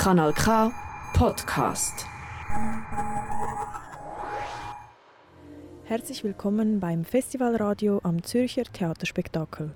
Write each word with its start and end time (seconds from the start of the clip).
Kanal 0.00 0.32
K 0.32 0.72
Podcast. 1.12 2.06
Herzlich 5.84 6.24
willkommen 6.24 6.80
beim 6.80 7.04
Festivalradio 7.04 8.00
am 8.02 8.22
Zürcher 8.22 8.62
Theaterspektakel. 8.62 9.72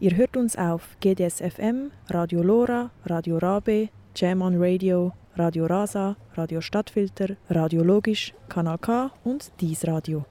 Ihr 0.00 0.18
hört 0.18 0.36
uns 0.36 0.56
auf 0.56 0.82
GDSFM, 1.00 1.92
Radio 2.10 2.42
Lora, 2.42 2.90
Radio 3.06 3.38
Rabe, 3.38 3.88
Jam 4.14 4.42
on 4.42 4.62
Radio, 4.62 5.14
Radio 5.34 5.64
Rasa, 5.64 6.16
Radio 6.34 6.60
Stadtfilter, 6.60 7.36
Radio 7.48 7.82
Logisch, 7.82 8.34
Kanal 8.50 8.76
K 8.76 9.10
und 9.24 9.50
Dies 9.62 9.86
Radio. 9.86 10.26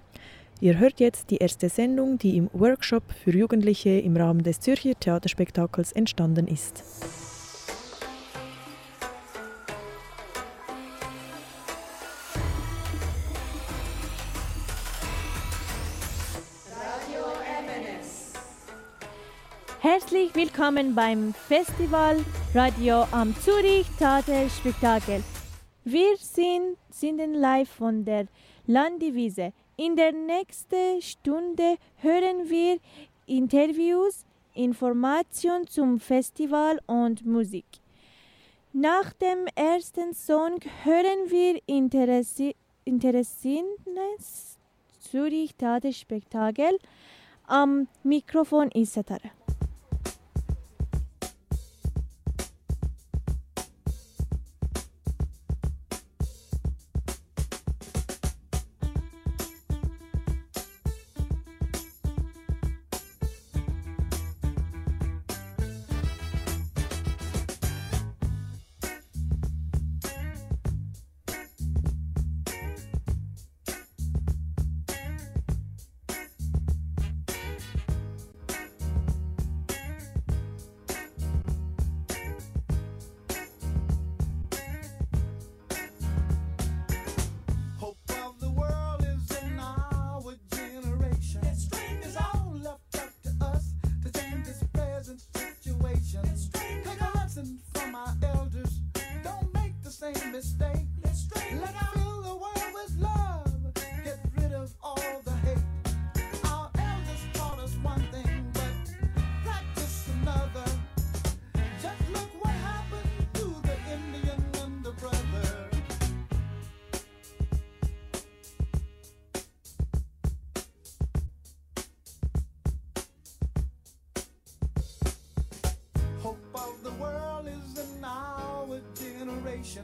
Ihr 0.62 0.78
hört 0.78 1.00
jetzt 1.00 1.32
die 1.32 1.38
erste 1.38 1.70
Sendung, 1.70 2.20
die 2.20 2.38
im 2.38 2.52
Workshop 2.54 3.12
für 3.24 3.32
Jugendliche 3.32 3.98
im 4.00 4.16
Rahmen 4.16 4.44
des 4.44 4.60
Zürcher 4.60 4.94
Theaterspektakels 4.94 5.92
entstanden 5.92 6.48
ist. 6.48 6.84
Herzlich 20.18 20.50
willkommen 20.50 20.96
beim 20.96 21.32
Festival 21.32 22.18
Radio 22.56 23.06
am 23.12 23.36
Zürich 23.36 23.86
Theaterspektakel. 24.00 25.21
Wir 25.84 26.18
sind, 26.18 26.75
sind 26.89 27.20
live 27.36 27.70
von 27.70 28.04
der 28.04 28.25
Landivise. 28.66 29.54
In 29.75 29.96
der 29.96 30.14
nächsten 30.14 31.04
Stunde 31.04 31.75
hören 31.98 32.50
wir 32.50 32.80
Interviews, 33.28 34.25
Informationen 34.56 35.67
zum 35.67 36.00
Festival 36.00 36.80
und 36.88 37.23
Musik. 37.23 37.67
Nach 38.73 39.14
dem 39.14 39.45
ersten 39.53 40.16
Song 40.16 40.58
hören 40.84 41.30
wir 41.30 41.61
Interessi 41.67 42.56
Interessantes 42.86 44.58
Zürich 45.00 45.53
Theaterspektakel. 45.53 46.80
Am 47.45 47.88
Mikrofon 48.02 48.72
ist 48.72 48.94
Satara. 48.94 49.30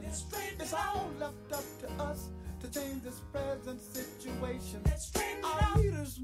nation. 0.00 0.26
It's 0.60 0.72
all 0.72 1.10
left 1.18 1.52
up 1.52 1.64
to 1.80 2.04
us 2.04 2.28
to 2.60 2.70
change 2.70 3.02
this 3.02 3.20
present 3.32 3.80
situation. 3.80 4.82
Our 5.44 5.76
leaders. 5.76 6.20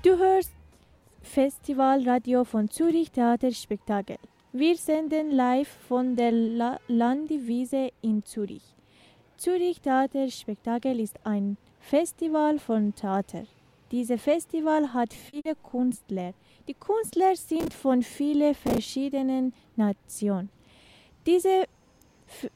Du 0.00 0.16
hörst 0.16 0.52
Festival 1.22 2.08
Radio 2.08 2.44
von 2.44 2.70
Zürich 2.70 3.10
Theater 3.10 3.50
Spektakel. 3.50 4.16
Wir 4.52 4.76
senden 4.76 5.32
live 5.32 5.68
von 5.88 6.14
der 6.14 6.30
La 6.30 6.78
Landwiese 6.86 7.90
in 8.00 8.22
Zürich. 8.22 8.62
Zürich 9.38 9.80
Theater 9.80 10.30
Spektakel 10.30 11.00
ist 11.00 11.18
ein 11.24 11.56
Festival 11.80 12.60
von 12.60 12.94
Theater. 12.94 13.42
Dieses 13.90 14.22
Festival 14.22 14.94
hat 14.94 15.12
viele 15.12 15.56
Künstler. 15.56 16.32
Die 16.68 16.74
Künstler 16.74 17.34
sind 17.34 17.74
von 17.74 18.04
vielen 18.04 18.54
verschiedenen 18.54 19.52
Nationen. 19.74 20.48
Dieses 21.26 21.64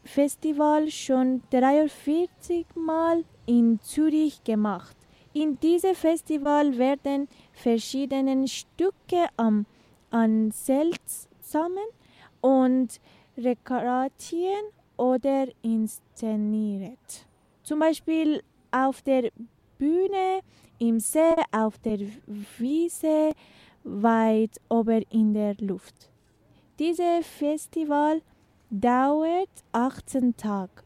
Festival 0.04 0.88
schon 0.92 1.42
43 1.50 2.66
Mal 2.76 3.24
in 3.46 3.80
Zürich 3.82 4.44
gemacht. 4.44 4.96
In 5.34 5.58
diesem 5.60 5.94
Festival 5.94 6.76
werden 6.76 7.26
verschiedene 7.52 8.46
Stücke 8.46 9.28
am, 9.36 9.64
an 10.10 10.50
seltsamen 10.50 11.88
und 12.42 13.00
rekaratieren 13.38 14.66
oder 14.98 15.46
inszeniert. 15.62 17.26
Zum 17.62 17.78
Beispiel 17.78 18.42
auf 18.70 19.00
der 19.02 19.30
Bühne, 19.78 20.40
im 20.78 21.00
See, 21.00 21.34
auf 21.50 21.78
der 21.78 22.00
Wiese, 22.58 23.32
weit 23.84 24.60
oben 24.68 25.02
in 25.10 25.32
der 25.32 25.54
Luft. 25.60 26.10
Dieses 26.78 27.26
Festival 27.26 28.20
dauert 28.70 29.48
18 29.72 30.36
Tage. 30.36 30.82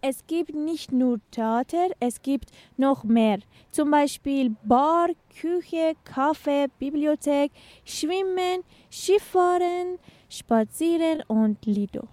Es 0.00 0.26
gibt 0.26 0.54
nicht 0.54 0.92
nur 0.92 1.18
Theater, 1.30 1.88
es 2.00 2.22
gibt 2.22 2.50
noch 2.76 3.04
mehr. 3.04 3.38
Zum 3.70 3.90
Beispiel 3.90 4.54
Bar, 4.64 5.08
Küche, 5.40 5.94
Kaffee, 6.04 6.66
Bibliothek, 6.78 7.50
Schwimmen, 7.84 8.62
Skifahren, 8.90 9.98
Spazieren 10.28 11.22
und 11.28 11.64
Lido. 11.66 12.08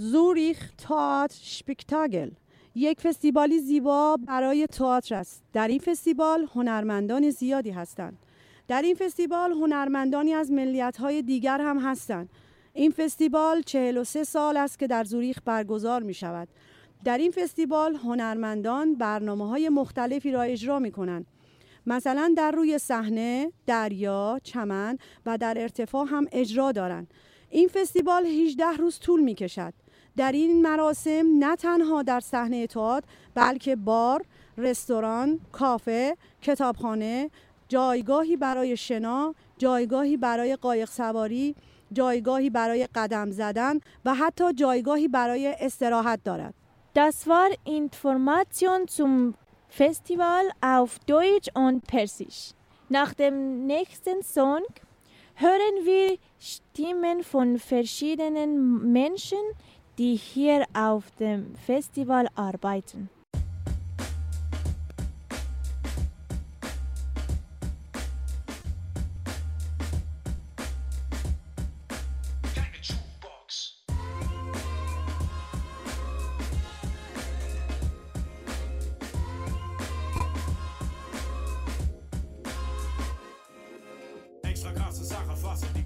زوریخ 0.00 0.72
تئاتر 0.78 1.36
شپکتاگل 1.42 2.30
یک 2.74 3.00
فستیوالی 3.00 3.58
زیبا 3.58 4.16
برای 4.26 4.66
تئاتر 4.66 5.14
است 5.14 5.42
در 5.52 5.68
این 5.68 5.78
فستیوال 5.78 6.46
هنرمندان 6.54 7.30
زیادی 7.30 7.70
هستند 7.70 8.18
در 8.68 8.82
این 8.82 8.94
فستیوال 8.94 9.52
هنرمندانی 9.52 10.32
از 10.34 10.50
ملیت‌های 10.52 11.22
دیگر 11.22 11.60
هم 11.60 11.78
هستند 11.78 12.28
این 12.78 12.90
فستیوال 12.90 13.62
43 13.62 14.24
سال 14.24 14.56
است 14.56 14.78
که 14.78 14.86
در 14.86 15.04
زوریخ 15.04 15.38
برگزار 15.44 16.02
می 16.02 16.14
شود 16.14 16.48
در 17.04 17.18
این 17.18 17.30
فستیوال 17.30 17.94
هنرمندان 17.94 18.94
برنامه 18.94 19.48
های 19.48 19.68
مختلفی 19.68 20.32
را 20.32 20.42
اجرا 20.42 20.78
می 20.78 20.90
کنند 20.90 21.26
مثلا 21.86 22.34
در 22.36 22.50
روی 22.50 22.78
صحنه، 22.78 23.52
دریا، 23.66 24.40
چمن 24.42 24.98
و 25.26 25.38
در 25.38 25.58
ارتفاع 25.58 26.06
هم 26.10 26.26
اجرا 26.32 26.72
دارند. 26.72 27.14
این 27.50 27.68
فستیوال 27.68 28.26
18 28.26 28.64
روز 28.64 28.98
طول 28.98 29.20
می 29.20 29.34
کشد. 29.34 29.74
در 30.16 30.32
این 30.32 30.62
مراسم 30.62 31.26
نه 31.38 31.56
تنها 31.56 32.02
در 32.02 32.20
صحنه 32.20 32.66
تئاتر 32.66 33.08
بلکه 33.34 33.76
بار، 33.76 34.24
رستوران، 34.58 35.40
کافه، 35.52 36.16
کتابخانه، 36.42 37.30
جایگاهی 37.68 38.36
برای 38.36 38.76
شنا، 38.76 39.34
جایگاهی 39.58 40.16
برای 40.16 40.56
قایق 40.56 40.88
سواری، 40.88 41.54
جایگاهی 41.91 42.49
برای 42.49 42.87
قدم 42.95 43.31
زدن 43.31 43.79
و 44.05 44.13
حتی 44.13 44.53
جایگاهی 44.53 45.07
برای 45.07 45.55
استراحت 45.59 46.23
دارد. 46.23 46.53
Das 46.95 47.27
war 47.27 47.49
Information 47.65 48.87
zum 48.87 49.33
Festival 49.67 50.45
auf 50.61 50.99
Deutsch 51.07 51.49
und 51.55 51.87
Persisch. 51.87 52.53
Nach 52.89 53.11
dem 53.15 53.65
nächsten 53.65 54.21
Song 54.21 54.61
hören 55.35 55.77
wir 55.83 56.17
Stimmen 56.39 57.23
von 57.23 57.57
verschiedenen 57.57 58.91
Menschen, 58.91 59.43
die 59.97 60.15
hier 60.15 60.65
auf 60.75 61.09
dem 61.19 61.55
Festival 61.55 62.27
arbeiten. 62.35 63.09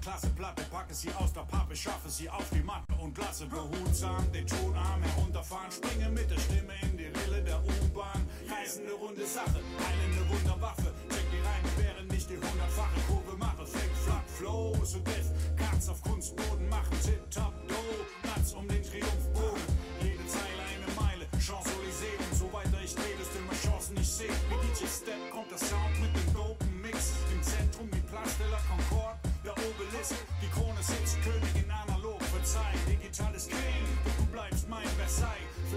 Klasse 0.03 0.27
Platte, 0.31 0.63
packe 0.63 0.93
sie 0.93 1.09
aus 1.13 1.31
der 1.31 1.45
Pappe, 1.47 1.73
schaffe 1.73 2.09
sie 2.09 2.29
auf 2.29 2.43
die 2.49 2.61
Matte 2.61 2.93
und 3.01 3.17
lasse 3.17 3.45
behutsam 3.45 4.29
den 4.33 4.45
Tonarm 4.45 5.01
herunterfahren, 5.01 5.71
springe 5.71 6.09
mit 6.09 6.29
der 6.29 6.37
Stimme 6.39 6.73
in 6.81 6.97
die 6.97 7.05
Rille 7.05 7.41
der 7.41 7.63
U-Bahn. 7.63 8.27
Reißende 8.51 8.91
runde 8.91 9.25
Sache, 9.25 9.61
heilende 9.79 10.29
Wunderwaffe, 10.29 10.91
check 11.09 11.25
die 11.31 11.39
Reime, 11.39 11.69
während 11.77 12.11
ich 12.11 12.27
die 12.27 12.35
hundertfache 12.35 12.99
Kurve 13.07 13.37
mache. 13.37 13.65
Flick, 13.65 13.95
flack, 14.03 14.27
flow, 14.27 14.75
so 14.83 14.99
death, 14.99 15.31
Katz 15.55 15.87
auf 15.87 16.01
Kunstboden 16.01 16.67
machen, 16.67 16.99
tip, 17.01 17.31
top, 17.31 17.53
do, 17.69 17.75
Platz 18.23 18.51
um 18.51 18.67
den 18.67 18.83
Triumphbogen. 18.83 19.52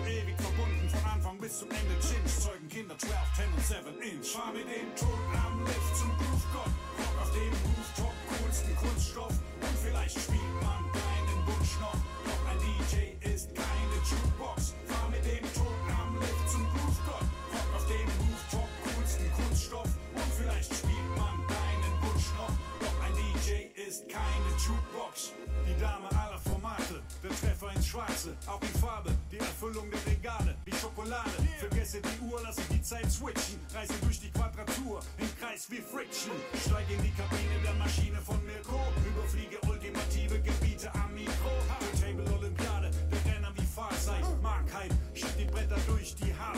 Ewig 0.06 0.37
verbunden, 0.41 0.88
von 0.88 1.05
Anfang 1.11 1.38
bis 1.38 1.58
zum 1.58 1.70
Ende 1.70 1.94
Chinch, 2.00 2.38
zeugen 2.41 2.69
Kinder 2.69 2.97
12, 2.99 3.12
10 3.37 3.53
und 3.53 3.67
7 3.67 4.03
Inch. 4.03 4.29
Fahr 4.32 4.53
mit 4.53 4.67
dem 4.67 4.94
Ton 4.94 5.20
am 5.35 5.64
Lift 5.64 5.97
zum 5.97 6.11
Groove-Gott, 6.17 6.73
Rock 6.99 7.17
auf 7.23 7.31
dem 7.32 7.53
Rooftop, 7.67 8.14
coolsten 8.31 8.76
Kunststoff, 8.76 9.35
und 9.61 9.76
vielleicht 9.82 10.19
spielt 10.19 10.55
man 10.62 10.82
deinen 10.94 11.41
Wunsch 11.47 11.75
noch, 11.81 11.99
doch 12.25 12.43
ein 12.50 12.58
DJ 12.62 13.19
ist 13.26 13.55
keine 13.55 13.97
Jukebox, 14.06 14.75
fahr 14.87 15.08
mit 15.11 15.25
dem 15.26 15.44
Ton 15.55 15.75
am 15.91 16.19
Lift 16.20 16.47
zum 16.50 16.64
Groove-Gott, 16.70 17.26
Rock 17.52 17.70
auf 17.75 17.87
dem 17.91 18.09
Rooftop, 18.23 18.70
coolsten 18.87 19.30
Kunststoff, 19.35 19.90
und 20.14 20.30
vielleicht 20.38 20.71
spielt 20.71 21.11
man 21.19 21.35
deinen 21.50 21.95
Wunsch 22.07 22.30
noch, 22.38 22.54
doch 22.78 22.97
ein 23.02 23.14
DJ 23.19 23.75
ist 23.75 24.09
keine 24.09 24.50
Jukebox. 24.54 25.33
Die 25.66 25.76
Dame 25.80 26.09
aller 26.11 26.38
Formate, 26.38 27.02
der 27.23 27.30
Treffer 27.30 27.73
ins 27.75 27.87
Schwarze, 27.87 28.37
auch 28.47 28.62
in 28.62 28.80
Farbe, 28.80 29.11
die 29.37 29.45
Erfüllung 29.45 29.90
der 29.90 30.07
Regale, 30.07 30.57
die 30.66 30.73
Schokolade. 30.73 31.31
Vergesse 31.59 32.00
die 32.00 32.25
Uhr, 32.25 32.40
lasse 32.43 32.62
die 32.71 32.81
Zeit 32.81 33.11
switchen, 33.11 33.61
reise 33.75 33.93
durch 34.02 34.21
die 34.21 34.31
Quadratur, 34.31 35.00
im 35.19 35.28
Kreis 35.38 35.71
wie 35.71 35.81
Friction. 35.81 36.33
Steige 36.64 36.95
in 36.95 37.02
die 37.02 37.11
Kabine 37.11 37.57
der 37.62 37.75
Maschine 37.75 38.19
von 38.25 38.43
Mirko, 38.45 38.81
überfliege 39.07 39.59
ultimative 39.69 40.40
Gebiete 40.40 40.93
am 40.95 41.12
Mikro. 41.14 41.52
Turntable 41.81 42.33
Olympiade, 42.38 42.90
der 43.11 43.35
Renner 43.35 43.52
wie 43.57 43.66
Fahrzeit, 43.66 44.25
Markheit, 44.43 44.93
schieb 45.14 45.37
die 45.38 45.45
Bretter 45.45 45.78
durch 45.87 46.14
die 46.14 46.35
Hardpipe. 46.35 46.55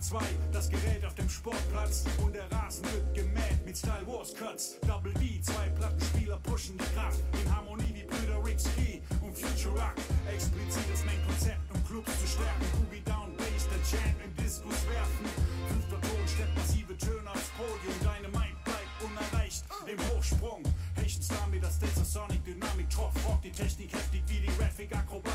MK2, 0.00 0.20
das 0.52 0.70
Gerät 0.70 1.04
auf 1.04 1.14
dem 1.14 1.28
Sportplatz 1.28 2.04
und 2.24 2.34
der 2.34 2.50
Rasen 2.50 2.84
wird 2.84 3.14
gemäht 3.14 3.64
mit 3.66 3.76
Style 3.76 4.06
Wars 4.06 4.34
Cuts. 4.34 4.78
Double 4.86 5.12
D, 5.14 5.40
zwei 5.42 5.68
Plattenspieler 5.76 6.38
pushen 6.38 6.78
die 6.78 6.94
Kraft 6.94 7.20
in 7.32 7.54
Harmonie 7.54 7.92
wie 7.92 8.04
Brüder 8.04 8.42
Rick 8.42 8.58
Ski 8.60 9.02
und 9.20 9.36
Future 9.36 9.74
Rock. 9.74 9.94
Explizites 10.32 11.04
Main-Konzept, 11.04 11.60
um 11.74 11.84
Clubs 11.84 12.12
zu 12.18 12.26
stärken. 12.26 12.66
Boogie 12.80 13.02
Down, 13.04 13.36
Bass, 13.36 13.68
der 13.68 13.82
Chant 13.84 14.16
im 14.24 14.34
Diskus 14.42 14.80
werfen. 14.88 15.26
Fünfter 15.68 16.00
Ton 16.00 16.24
stellt 16.26 16.54
massive 16.56 16.96
Töne 16.96 17.30
aufs 17.30 17.50
Podium. 17.58 17.96
Deine 18.02 18.28
Mind 18.28 18.56
bleibt 18.64 18.96
unerreicht 19.04 19.64
im 19.86 19.98
Hochsprung. 20.08 20.62
Haitian 20.96 21.22
Star 21.22 21.46
mit 21.48 21.62
der 21.62 21.70
Stetzer 21.70 22.04
Sonic 22.04 22.42
Dynamik, 22.44 22.88
Troff, 22.88 23.12
Rock, 23.28 23.42
die 23.42 23.52
Technik 23.52 23.92
heftig 23.92 24.22
wie 24.28 24.40
die 24.40 24.56
Graphic, 24.56 24.96
Akrobatik. 24.96 25.29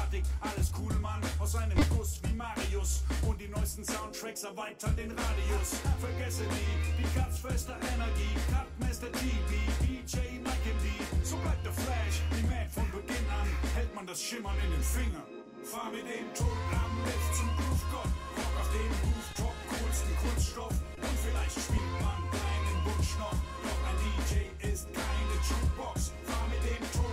Soundtracks 4.35 4.43
erweitern 4.43 4.95
den 4.95 5.11
Radius. 5.11 5.79
Vergesse 5.99 6.43
nie 6.43 6.75
die 6.99 7.19
Katzfester 7.19 7.75
Energie. 7.93 8.35
Cutmaster 8.51 9.07
GB, 9.07 9.51
DJ 9.81 10.39
Mike 10.43 10.69
MD. 10.75 11.25
So 11.25 11.37
bleibt 11.37 11.65
der 11.65 11.73
Flash, 11.73 12.21
die 12.31 12.43
Mad 12.43 12.69
von 12.73 12.89
Beginn 12.91 13.25
an. 13.29 13.47
Hält 13.75 13.95
man 13.95 14.05
das 14.05 14.21
Schimmern 14.21 14.55
in 14.63 14.71
den 14.71 14.83
Fingern. 14.83 15.29
Fahr 15.63 15.89
mit 15.91 16.03
dem 16.03 16.27
Ton 16.33 16.57
am 16.71 17.03
Lift 17.05 17.35
zum 17.35 17.47
Groove-Gott. 17.57 18.11
Rock 18.37 18.55
auf 18.59 18.69
dem 18.75 18.91
Rooftop, 19.07 19.55
coolsten 19.69 20.15
Kunststoff. 20.17 20.75
Und 20.97 21.17
vielleicht 21.23 21.57
spielt 21.57 21.95
man 22.03 22.19
deinen 22.29 22.79
Wunsch 22.85 23.17
noch. 23.17 23.39
Doch 23.63 23.81
ein 23.87 23.97
DJ 24.03 24.51
ist 24.67 24.87
keine 24.93 25.35
Jukebox. 25.47 26.11
Fahr 26.23 26.45
mit 26.51 26.61
dem 26.61 26.83
Ton 26.91 27.04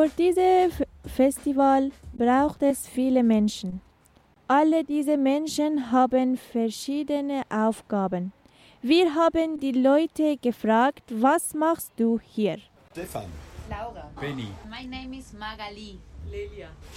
Für 0.00 0.08
dieses 0.08 0.82
Festival 1.04 1.90
braucht 2.14 2.62
es 2.62 2.88
viele 2.88 3.22
Menschen. 3.22 3.82
Alle 4.48 4.82
diese 4.82 5.18
Menschen 5.18 5.92
haben 5.92 6.38
verschiedene 6.38 7.42
Aufgaben. 7.50 8.32
Wir 8.80 9.14
haben 9.14 9.60
die 9.60 9.72
Leute 9.72 10.38
gefragt, 10.38 11.02
was 11.10 11.52
machst 11.52 11.92
du 11.98 12.18
hier? 12.18 12.56
Stefan. 12.92 13.26
Laura. 13.68 14.10
Benny. 14.18 14.48
My 14.70 14.86
name 14.86 15.18
is 15.18 15.34
Magali. 15.34 15.98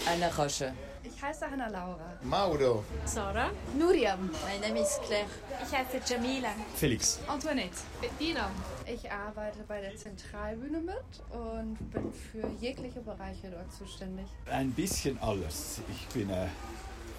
Anna 0.06 0.27
Rasche. 0.27 0.74
Ich 1.03 1.22
heiße 1.22 1.50
Hanna 1.50 1.68
Laura. 1.68 2.18
Mauro. 2.24 2.84
Sarah. 3.06 3.51
Nuriam. 3.77 4.30
My 4.46 4.60
name 4.60 4.82
is 4.82 5.00
Claire. 5.06 5.25
Ich 5.65 5.72
heiße 5.77 6.01
Jamila. 6.06 6.50
Felix. 6.75 7.20
Antoinette. 7.27 7.75
Bettina. 8.00 8.50
Ich 8.86 9.10
arbeite 9.12 9.63
bei 9.68 9.82
der 9.82 9.96
Zentralbühne 9.96 10.80
mit 10.80 10.96
und 11.32 11.77
bin 11.92 12.13
für 12.13 12.48
jegliche 12.62 13.01
Bereiche 13.01 13.50
dort 13.50 13.74
zuständig. 13.74 14.27
Ein 14.50 14.72
bisschen 14.72 15.18
alles. 15.20 15.82
Ich 15.92 16.08
bin 16.13 16.30
äh, 16.30 16.48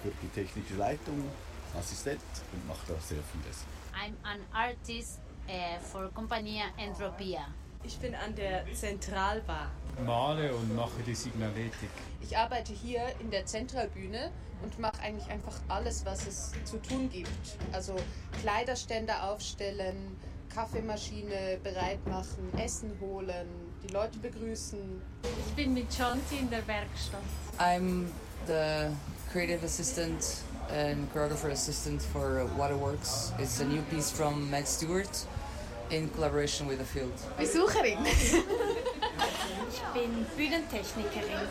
für 0.01 0.11
die 0.21 0.29
technische 0.29 0.75
Leitung 0.75 1.29
Assistent 1.77 2.21
und 2.53 2.67
mache 2.67 2.85
da 2.87 2.93
sehr 2.99 3.19
vieles. 3.33 3.65
I'm 3.93 4.15
an 4.23 4.39
artist 4.53 5.19
uh, 5.47 5.79
for 5.79 6.09
Compagnia 6.13 6.65
Entropia. 6.77 7.47
Ich 7.85 7.99
bin 7.99 8.15
an 8.15 8.33
der 8.33 8.63
Zentralbar. 8.73 9.69
Male 10.03 10.55
und 10.55 10.75
mache 10.75 11.03
die 11.05 11.13
Signaletik. 11.13 11.89
Ich 12.19 12.35
arbeite 12.35 12.73
hier 12.73 13.01
in 13.19 13.29
der 13.29 13.45
Zentralbühne 13.45 14.31
und 14.63 14.79
mache 14.79 14.99
eigentlich 15.03 15.29
einfach 15.29 15.53
alles, 15.67 16.03
was 16.03 16.25
es 16.25 16.51
zu 16.63 16.81
tun 16.81 17.09
gibt. 17.11 17.29
Also 17.71 17.95
Kleiderstände 18.41 19.21
aufstellen, 19.21 20.17
Kaffeemaschine 20.51 21.59
bereit 21.63 22.05
machen, 22.07 22.51
Essen 22.57 22.91
holen, 22.99 23.47
die 23.83 23.93
Leute 23.93 24.17
begrüßen. 24.17 24.79
Ich 25.47 25.53
bin 25.53 25.75
mit 25.75 25.95
Chanti 25.95 26.37
in 26.39 26.49
der 26.49 26.67
Werkstatt. 26.67 27.21
I'm 27.59 28.07
the 28.47 28.89
creative 29.31 29.63
assistant 29.63 30.41
and 30.69 31.07
choreographer 31.13 31.51
assistant 31.51 32.01
for 32.01 32.49
Waterworks. 32.57 33.31
It's 33.37 33.61
a 33.61 33.63
new 33.63 33.83
piece 33.91 34.09
from 34.09 34.49
Meg 34.49 34.65
Stewart 34.65 35.27
in 35.91 36.09
collaboration 36.09 36.67
with 36.67 36.79
the 36.79 36.85
field. 36.85 37.13
Besucherin. 37.37 37.97
Ich 38.05 39.81
bin 39.93 40.25
Bühnentechnikerin. 40.37 41.47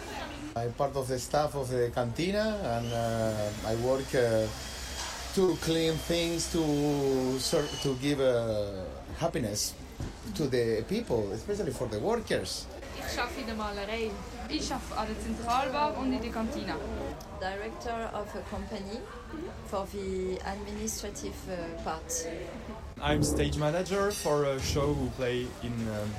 I'm 0.56 0.72
part 0.74 0.96
of 0.96 1.08
the 1.08 1.18
staff 1.18 1.54
of 1.56 1.68
the 1.68 1.90
cantina 1.94 2.58
and 2.62 2.92
uh, 2.92 3.68
I 3.70 3.74
work 3.76 4.06
uh, 4.14 4.46
to 5.34 5.56
clean 5.60 5.94
things 5.94 6.52
to 6.52 7.38
ser- 7.38 7.68
to 7.82 7.94
give 8.00 8.20
uh, 8.20 8.84
happiness 9.18 9.74
to 10.36 10.46
the 10.46 10.82
people, 10.88 11.32
especially 11.32 11.72
for 11.72 11.88
the 11.88 11.98
workers. 11.98 12.66
Ich 13.10 13.20
arbeite 13.20 13.40
in 13.40 13.46
der 13.46 13.54
Malerei. 13.56 14.10
Ich 14.48 14.72
arbeite 14.72 14.96
an 14.96 15.06
der 15.08 15.20
Zentralbar 15.20 15.96
und 15.98 16.12
in 16.12 16.22
der 16.22 16.30
Kantine. 16.30 16.74
Director 17.40 18.10
of 18.14 18.28
a 18.34 18.40
company 18.50 19.00
for 19.70 19.86
the 19.92 20.38
administrative 20.46 21.34
uh, 21.48 21.82
part. 21.82 22.26
I'm 23.02 23.22
stage 23.22 23.58
manager 23.58 24.10
for 24.10 24.44
a 24.44 24.60
show 24.60 24.92
we 24.92 25.08
play 25.16 25.46
in 25.62 25.72
um, 25.88 26.14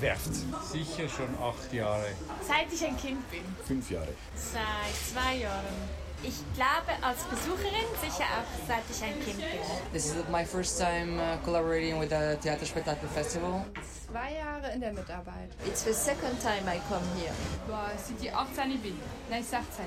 Werft. 0.00 0.34
Sicher 0.70 1.08
schon 1.08 1.34
acht 1.40 1.72
Jahre. 1.72 2.08
Seit 2.46 2.72
ich 2.72 2.84
ein 2.84 2.96
Kind 2.96 3.30
bin. 3.30 3.42
Fünf 3.66 3.90
Jahre. 3.90 4.14
Seit 4.34 4.94
zwei 5.12 5.36
Jahren. 5.36 6.02
Ich 6.24 6.34
glaube 6.54 6.92
als 7.02 7.24
Besucherin 7.24 7.86
sicher 8.00 8.24
auch 8.24 8.68
seit 8.68 8.84
ich 8.90 9.02
ein 9.02 9.24
Kind 9.24 9.38
bin. 9.38 9.92
This 9.92 10.06
is 10.06 10.14
my 10.30 10.44
first 10.44 10.78
time 10.78 11.18
uh, 11.18 11.36
collaborating 11.44 11.98
with 11.98 12.10
the 12.10 12.36
Theater 12.40 12.64
Spectacle 12.64 13.08
Festival. 13.08 13.64
Zwei 14.12 14.34
Jahre 14.34 14.70
in 14.74 14.80
der 14.82 14.92
Mitarbeit. 14.92 15.48
It's 15.66 15.84
the 15.84 15.94
second 15.94 16.38
time 16.42 16.68
I 16.68 16.78
come 16.90 17.02
here. 17.16 17.32
Boah, 17.66 17.90
seit 17.96 18.22
ich 18.22 18.30
18 18.30 18.78
bin. 18.82 18.92
Nein, 19.30 19.42
16. 19.42 19.86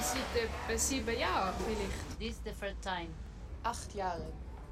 Seit 0.00 0.42
etwa 0.42 0.78
sieben 0.78 1.18
Jahren 1.18 1.52
vielleicht. 1.58 2.18
This 2.18 2.30
is 2.30 2.40
the 2.42 2.52
first 2.52 2.80
time. 2.80 3.08
Acht 3.64 3.94
Jahre. 3.94 4.24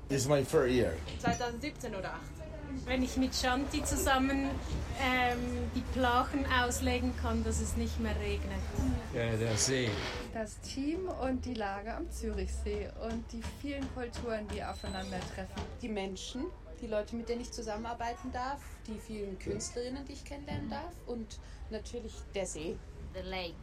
This 0.09 0.23
is 0.23 0.29
my 0.29 0.43
third 0.43 0.71
year. 0.71 0.95
2017 1.21 1.95
oder 1.95 2.15
18. 2.15 2.87
Wenn 2.87 3.03
ich 3.03 3.19
mit 3.19 3.35
Shanti 3.35 3.85
zusammen 3.85 4.49
ähm, 4.99 5.39
die 5.75 5.83
Plachen 5.93 6.47
auslegen 6.47 7.13
kann, 7.21 7.45
dass 7.45 7.61
es 7.61 7.77
nicht 7.77 8.01
mehr 8.01 8.17
regnet. 8.21 8.59
Ja, 9.15 9.37
der 9.37 9.55
See. 9.59 9.91
Das 10.33 10.59
Team 10.63 11.09
und 11.21 11.45
die 11.45 11.55
Lage 11.55 11.95
am 11.95 12.11
Zürichsee 12.11 12.89
und 13.07 13.31
die 13.33 13.43
vielen 13.61 13.87
Kulturen, 13.95 14.49
die 14.49 14.65
aufeinandertreffen. 14.65 15.63
Die 15.83 15.91
Menschen, 15.91 16.47
die 16.85 16.91
Leute, 16.91 17.17
mit 17.17 17.29
denen 17.29 17.41
ich 17.41 17.51
zusammenarbeiten 17.51 18.31
darf, 18.33 18.61
die 18.87 18.99
vielen 18.99 19.39
Künstlerinnen, 19.39 20.05
die 20.05 20.13
ich 20.13 20.25
kennenlernen 20.25 20.69
darf 20.69 20.93
und 21.07 21.39
natürlich 21.71 22.13
der 22.35 22.47
See. 22.47 22.77
The 23.15 23.23
lake. 23.29 23.55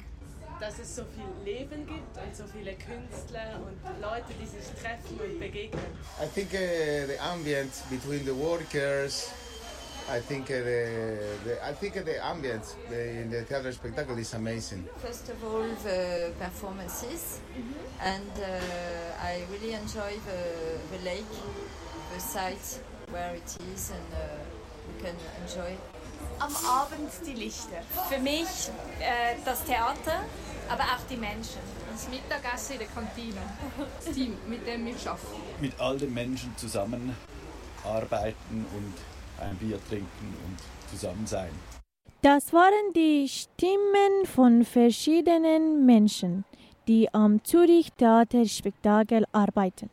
Dass 0.59 0.79
es 0.79 0.95
so 0.95 1.03
viel 1.03 1.53
Leben 1.53 1.85
gibt 1.85 2.17
und 2.17 2.35
so 2.35 2.45
viele 2.45 2.73
Künstler 2.75 3.59
und 3.59 4.01
Leute, 4.01 4.33
die 4.39 4.45
sich 4.45 4.65
treffen 4.81 5.19
und 5.19 5.39
begegnen. 5.39 5.81
I 6.21 6.27
think 6.33 6.53
uh, 6.53 7.07
the 7.07 7.19
ambience 7.19 7.83
between 7.89 8.23
the 8.25 8.33
workers, 8.33 9.29
I 10.09 10.19
think 10.21 10.49
uh, 10.49 10.53
the, 10.53 11.37
the 11.43 11.69
I 11.69 11.73
think 11.73 11.97
uh, 11.97 12.03
the 12.03 12.19
ambience 12.23 12.75
in 12.89 13.29
the 13.29 13.43
theater 13.43 13.71
spectacle 13.73 14.17
is 14.17 14.33
amazing. 14.33 14.87
First 14.97 15.29
of 15.29 15.43
all, 15.43 15.67
the 15.83 16.31
performances, 16.39 17.41
and 17.99 18.31
uh, 18.39 19.23
I 19.23 19.43
really 19.51 19.73
enjoy 19.73 20.13
the, 20.25 20.97
the 20.97 21.03
lake, 21.03 21.33
the 22.13 22.19
site 22.21 22.79
where 23.11 23.35
it 23.35 23.57
is, 23.73 23.91
and 23.91 24.07
uh, 24.13 24.43
we 24.87 25.03
can 25.03 25.15
enjoy. 25.41 25.75
Am 26.39 26.55
Abend 26.65 27.11
die 27.25 27.33
Lichter. 27.33 27.81
Für 28.09 28.19
mich 28.19 28.69
äh, 28.99 29.35
das 29.45 29.63
Theater, 29.63 30.23
aber 30.69 30.83
auch 30.83 31.05
die 31.09 31.17
Menschen. 31.17 31.61
Das 31.91 32.07
Mittagessen 32.09 32.73
in 32.73 32.79
der 32.79 32.87
Kantine. 32.87 33.41
Das 34.03 34.15
Team, 34.15 34.37
mit 34.47 34.65
dem 34.65 34.85
wir 34.85 34.95
arbeiten. 35.05 35.59
Mit 35.59 35.79
all 35.79 35.97
den 35.97 36.13
Menschen 36.13 36.55
zusammen 36.57 37.15
arbeiten 37.83 38.65
und 38.75 38.93
ein 39.43 39.55
Bier 39.57 39.79
trinken 39.89 40.35
und 40.45 40.57
zusammen 40.89 41.27
sein. 41.27 41.51
Das 42.21 42.53
waren 42.53 42.93
die 42.95 43.27
Stimmen 43.27 44.25
von 44.25 44.63
verschiedenen 44.63 45.85
Menschen, 45.85 46.45
die 46.87 47.11
am 47.13 47.43
Zürich 47.43 47.91
Theaterspektakel 47.93 49.25
arbeiten. 49.31 49.89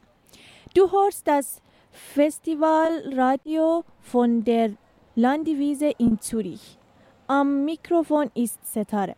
Du 0.74 0.92
hörst 0.92 1.26
das 1.26 1.62
Festivalradio 1.98 3.84
von 4.00 4.44
der 4.44 4.72
Landewiese 5.16 5.90
in 5.98 6.20
Zürich. 6.20 6.78
Am 7.26 7.64
Mikrofon 7.64 8.30
ist 8.34 8.64
Setare. 8.64 9.16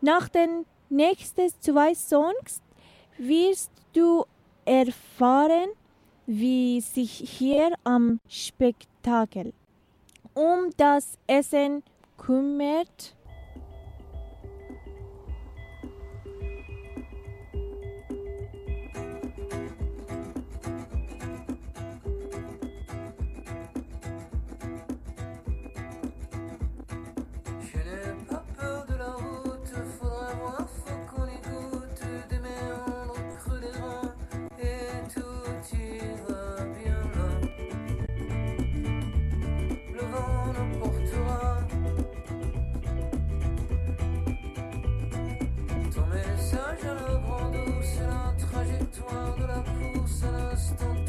Nach 0.00 0.28
den 0.28 0.66
nächsten 0.90 1.48
zwei 1.58 1.94
Songs 1.94 2.60
wirst 3.18 3.72
du 3.94 4.24
erfahren, 4.64 5.70
wie 6.26 6.80
sich 6.80 7.12
hier 7.12 7.72
am 7.82 8.20
Spektakel 8.28 9.52
um 10.34 10.70
das 10.76 11.18
Essen 11.26 11.82
kümmert. 12.18 13.15
constant 50.78 51.05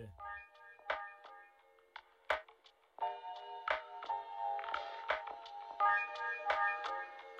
Yeah. 0.00 0.06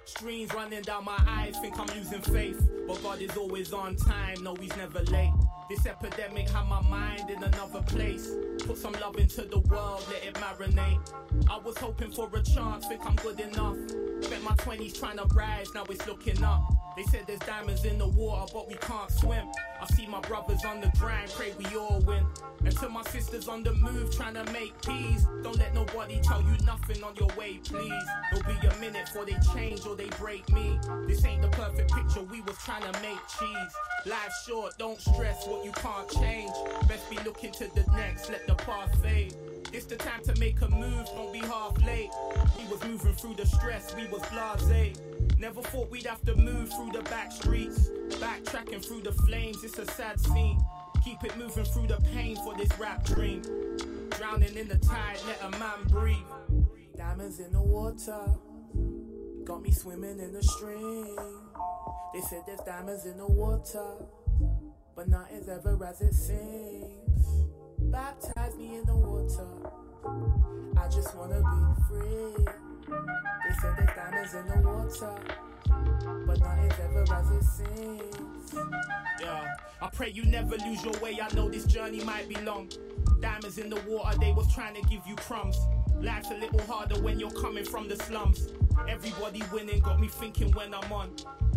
Streams 0.05 0.53
running 0.53 0.83
down 0.83 1.05
my 1.05 1.17
eyes, 1.27 1.57
think 1.61 1.79
I'm 1.79 1.87
losing 1.97 2.21
faith. 2.21 2.69
But 2.87 3.03
God 3.03 3.23
is 3.23 3.35
always 3.37 3.73
on 3.73 3.97
time, 3.97 4.43
no, 4.43 4.55
he's 4.57 4.77
never 4.77 5.01
late. 5.05 5.33
This 5.71 5.87
epidemic 5.87 6.51
had 6.51 6.67
my 6.67 6.83
mind 6.83 7.31
in 7.31 7.43
another 7.43 7.81
place. 7.83 8.29
Put 8.67 8.77
some 8.77 8.93
love 8.95 9.17
into 9.17 9.43
the 9.43 9.61
world, 9.61 10.05
let 10.11 10.25
it 10.25 10.35
marinate. 10.35 11.13
I 11.49 11.59
was 11.59 11.79
hoping 11.79 12.11
for 12.11 12.29
a 12.35 12.43
chance, 12.43 12.87
think 12.87 13.07
I'm 13.07 13.15
good 13.17 13.41
enough. 13.41 13.77
Spent 14.21 14.43
my 14.43 14.53
20s 14.57 14.99
trying 14.99 15.17
to 15.17 15.25
rise, 15.35 15.69
now 15.75 15.85
it's 15.89 16.07
looking 16.07 16.43
up. 16.43 16.61
They 16.97 17.05
said 17.05 17.25
there's 17.27 17.41
diamonds 17.41 17.85
in 17.85 17.97
the 17.97 18.09
water, 18.09 18.51
but 18.53 18.69
we 18.69 18.75
can't 18.75 19.11
swim. 19.11 19.47
I 19.81 19.87
see 19.95 20.07
my 20.07 20.21
brothers 20.21 20.65
on 20.65 20.81
the 20.81 20.93
grind, 20.99 21.31
pray 21.31 21.55
we 21.59 21.77
all 21.77 22.01
win. 22.07 22.27
And 22.65 22.77
to 22.79 22.89
my 22.89 23.03
sisters 23.05 23.49
on 23.49 23.63
the 23.63 23.73
move, 23.73 24.15
trying 24.15 24.35
to 24.35 24.45
make 24.53 24.75
peace. 24.83 25.25
Don't 25.43 25.57
let 25.57 25.75
nobody 25.75 26.21
tell 26.23 26.43
you 26.43 26.55
nothing 26.67 27.03
on 27.03 27.17
your 27.17 27.29
way, 27.37 27.61
please. 27.65 27.93
It'll 28.33 28.45
be 28.45 28.67
a 28.67 28.81
minute 28.81 29.07
before 29.07 29.25
they 29.25 29.37
change 29.55 29.87
or 29.87 29.97
they 29.97 30.09
break 30.19 30.51
me. 30.53 30.79
This 31.07 31.25
ain't 31.25 31.43
the 31.43 31.49
perfect 31.49 31.93
picture, 31.93 32.23
we 32.23 32.43
was 32.43 32.57
trying 32.59 32.83
to 32.83 32.93
make 33.01 33.19
cheese. 33.39 33.73
Life's 34.05 34.45
short, 34.47 34.75
don't 34.79 35.01
stress 35.01 35.47
what 35.47 35.65
you 35.65 35.73
can't 35.73 36.11
change. 36.11 36.53
Best 36.87 37.09
be 37.09 37.17
looking 37.25 37.53
to 37.53 37.65
the 37.75 37.85
next, 37.97 38.29
let 38.29 38.47
the 38.47 38.55
past 38.57 38.95
fade. 39.03 39.35
It's 39.73 39.87
the 39.87 39.97
time 39.97 40.23
to 40.25 40.35
make 40.41 40.61
a 40.63 40.69
move, 40.69 41.07
don't 41.15 41.33
be 41.33 41.39
half 41.39 41.81
late. 41.85 42.11
We 42.59 42.65
was 42.67 42.83
moving 42.85 43.15
through 43.15 43.35
the 43.35 43.47
stress, 43.47 43.95
we 43.95 44.09
was 44.09 44.23
blase. 44.29 44.97
Never 45.39 45.63
thought 45.63 45.91
we'd 45.91 46.07
have 46.07 46.23
to 46.27 46.35
move 46.35 46.71
through 46.73 46.93
the 46.93 47.03
back 47.05 47.31
streets. 47.31 47.89
Backtracking 48.17 48.85
through 48.85 49.03
the 49.03 49.13
flames, 49.13 49.63
it's 49.63 49.79
a 49.79 49.87
sad 49.87 50.19
scene. 50.19 50.61
Keep 51.05 51.25
it 51.25 51.37
moving 51.39 51.65
through 51.65 51.87
the 51.87 51.99
pain 52.13 52.37
for 52.37 52.55
this 52.57 52.69
rap 52.79 53.05
dream. 53.05 53.43
Drowning 54.11 54.57
in 54.57 54.69
the 54.69 54.77
tide, 54.79 55.19
let 55.27 55.43
a 55.43 55.59
man 55.59 55.85
breathe. 55.89 56.17
Diamonds 56.97 57.39
in 57.39 57.53
the 57.53 57.63
water, 57.63 58.27
got 59.45 59.63
me 59.63 59.71
swimming 59.71 60.19
in 60.19 60.33
the 60.33 60.43
stream. 60.43 61.17
They 62.13 62.21
said 62.23 62.43
there's 62.47 62.61
diamonds 62.61 63.07
in 63.07 63.17
the 63.17 63.27
water, 63.27 63.87
but 64.97 65.09
not 65.09 65.31
as 65.31 65.49
ever 65.49 65.79
as 65.85 66.01
it 66.01 66.15
seems. 66.15 67.50
Baptize 67.83 68.57
me 68.57 68.77
in 68.77 68.85
the 68.85 68.95
water, 68.95 69.47
I 70.77 70.89
just 70.89 71.15
wanna 71.17 71.41
be 71.41 71.83
free. 71.89 72.45
They 72.87 73.55
said 73.61 73.75
there's 73.77 73.97
diamonds 73.97 74.35
in 74.35 74.47
the 74.47 74.69
water, 74.69 75.15
but 76.27 76.41
not 76.41 76.59
as 76.59 76.81
ever 76.81 77.15
as 77.15 77.31
it 77.31 77.45
seems. 77.45 78.55
Yeah, 79.21 79.55
I 79.81 79.89
pray 79.89 80.11
you 80.11 80.25
never 80.25 80.57
lose 80.57 80.85
your 80.85 80.99
way. 81.01 81.19
I 81.21 81.33
know 81.35 81.49
this 81.49 81.65
journey 81.65 82.03
might 82.05 82.29
be 82.29 82.37
long. 82.37 82.69
Diamonds 83.21 83.59
in 83.59 83.71
the 83.71 83.81
water, 83.89 84.19
they 84.19 84.33
was 84.33 84.53
trying 84.55 84.75
to 84.75 84.83
give 84.89 85.07
you 85.07 85.17
crumbs. 85.17 85.59
Life's 86.01 86.31
a 86.31 86.35
little 86.35 86.63
harder 86.63 87.01
when 87.03 87.19
you're 87.21 87.31
coming 87.31 87.65
from 87.65 87.89
the 87.89 87.97
slums. 87.97 88.49
Everybody 88.89 89.43
winning 89.53 89.81
got 89.81 90.01
me 90.01 90.09
thinking 90.09 90.53
when 90.53 90.75
I'm 90.75 90.93
on. 90.93 91.11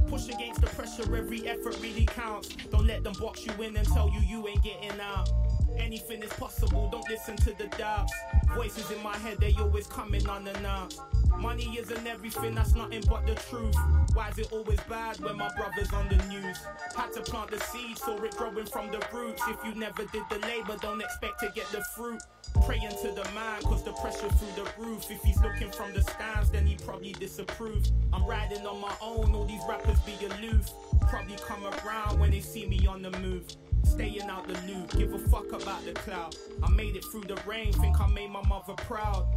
Push 0.07 0.29
against 0.29 0.61
the 0.61 0.67
pressure, 0.67 1.15
every 1.15 1.47
effort 1.47 1.79
really 1.81 2.05
counts. 2.05 2.49
Don't 2.69 2.85
let 2.85 3.03
them 3.03 3.13
box 3.19 3.45
you 3.45 3.53
in 3.63 3.75
and 3.77 3.87
tell 3.87 4.09
you 4.09 4.19
you 4.19 4.47
ain't 4.47 4.61
getting 4.61 4.99
out. 4.99 5.29
Anything 5.77 6.23
is 6.23 6.33
possible, 6.33 6.89
don't 6.91 7.07
listen 7.09 7.35
to 7.37 7.57
the 7.57 7.67
doubts. 7.77 8.13
Voices 8.55 8.89
in 8.91 9.01
my 9.03 9.17
head, 9.17 9.37
they 9.39 9.53
always 9.59 9.87
coming 9.87 10.27
unannounced. 10.29 11.01
Money 11.37 11.77
isn't 11.77 12.07
everything, 12.07 12.55
that's 12.55 12.75
nothing 12.75 13.03
but 13.09 13.25
the 13.25 13.35
truth. 13.35 13.75
Why 14.13 14.29
is 14.29 14.37
it 14.37 14.51
always 14.51 14.79
bad 14.81 15.19
when 15.19 15.37
my 15.37 15.49
brother's 15.57 15.91
on 15.91 16.07
the 16.07 16.17
news? 16.27 16.57
Had 16.95 17.11
to 17.13 17.21
plant 17.21 17.51
the 17.51 17.59
seed, 17.59 17.97
saw 17.97 18.15
it 18.23 18.35
growing 18.37 18.65
from 18.65 18.91
the 18.91 19.03
roots. 19.11 19.41
If 19.47 19.57
you 19.65 19.73
never 19.75 20.05
did 20.05 20.23
the 20.29 20.39
labor, 20.39 20.77
don't 20.81 21.01
expect 21.01 21.39
to 21.39 21.51
get 21.55 21.65
the 21.71 21.83
fruit. 21.95 22.21
Praying 22.65 22.91
to 23.01 23.11
the 23.11 23.27
man, 23.33 23.61
cause 23.63 23.83
the 23.83 23.93
pressure 23.93 24.29
through 24.29 24.63
the 24.63 24.69
roof. 24.77 25.09
If 25.09 25.21
he's 25.23 25.41
looking 25.41 25.71
from 25.71 25.93
the 25.93 26.03
stands, 26.03 26.51
then 26.51 26.67
he 26.67 26.75
probably 26.75 27.13
disapproves. 27.13 27.91
I'm 28.13 28.25
riding 28.25 28.65
on 28.67 28.79
my 28.79 28.93
own, 29.01 29.33
all 29.33 29.45
these 29.45 29.63
rappers 29.67 29.99
be 30.01 30.13
aloof. 30.25 30.69
Probably 31.09 31.35
come 31.37 31.65
around 31.65 32.19
when 32.19 32.31
they 32.31 32.39
see 32.39 32.67
me 32.67 32.85
on 32.85 33.01
the 33.01 33.11
move. 33.19 33.45
Staying 33.83 34.29
out 34.29 34.47
the 34.47 34.53
loop, 34.67 34.91
give 34.97 35.13
a 35.13 35.19
fuck 35.29 35.51
about 35.51 35.85
the 35.85 35.93
cloud. 35.93 36.35
I 36.63 36.69
made 36.71 36.95
it 36.95 37.03
through 37.05 37.23
the 37.23 37.39
rain, 37.45 37.71
think 37.73 37.99
I 37.99 38.07
made 38.07 38.29
my 38.31 38.41
mother 38.47 38.73
proud. 38.73 39.27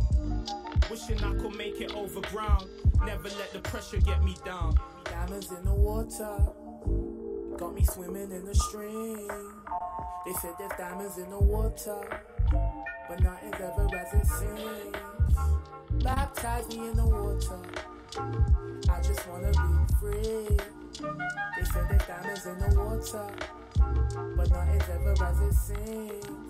Wishing 0.91 1.23
I 1.23 1.35
could 1.35 1.57
make 1.57 1.81
it 1.81 1.95
over 1.95 2.21
ground. 2.33 2.67
Never 3.05 3.29
let 3.29 3.53
the 3.53 3.61
pressure 3.61 3.99
get 3.99 4.23
me 4.25 4.37
down. 4.45 4.75
Diamonds 5.05 5.51
in 5.51 5.65
the 5.65 5.75
water, 5.75 6.39
got 7.59 7.75
me 7.75 7.85
swimming 7.85 8.31
in 8.31 8.45
the 8.45 8.55
stream. 8.55 9.29
They 10.25 10.33
said 10.41 10.55
there's 10.59 10.73
diamonds 10.79 11.19
in 11.19 11.31
the 11.31 11.39
water, 11.39 11.97
but 13.09 13.23
not 13.23 13.39
as 13.45 13.61
ever 13.61 13.89
as 13.97 14.15
it 14.15 14.27
seems. 14.27 16.03
Baptize 16.03 16.69
me 16.69 16.89
in 16.89 16.97
the 16.97 17.07
water, 17.07 17.59
I 18.91 19.01
just 19.03 19.27
wanna 19.29 19.51
be 19.51 19.95
free. 20.01 20.57
They 20.99 21.65
said 21.65 21.89
there's 21.89 22.07
diamonds 22.07 22.47
in 22.47 22.59
the 22.59 22.81
water, 22.81 23.27
but 23.79 24.51
not 24.51 24.69
as 24.69 24.89
ever 24.89 25.15
as 25.25 25.41
it 25.41 25.55
seems. 25.55 26.47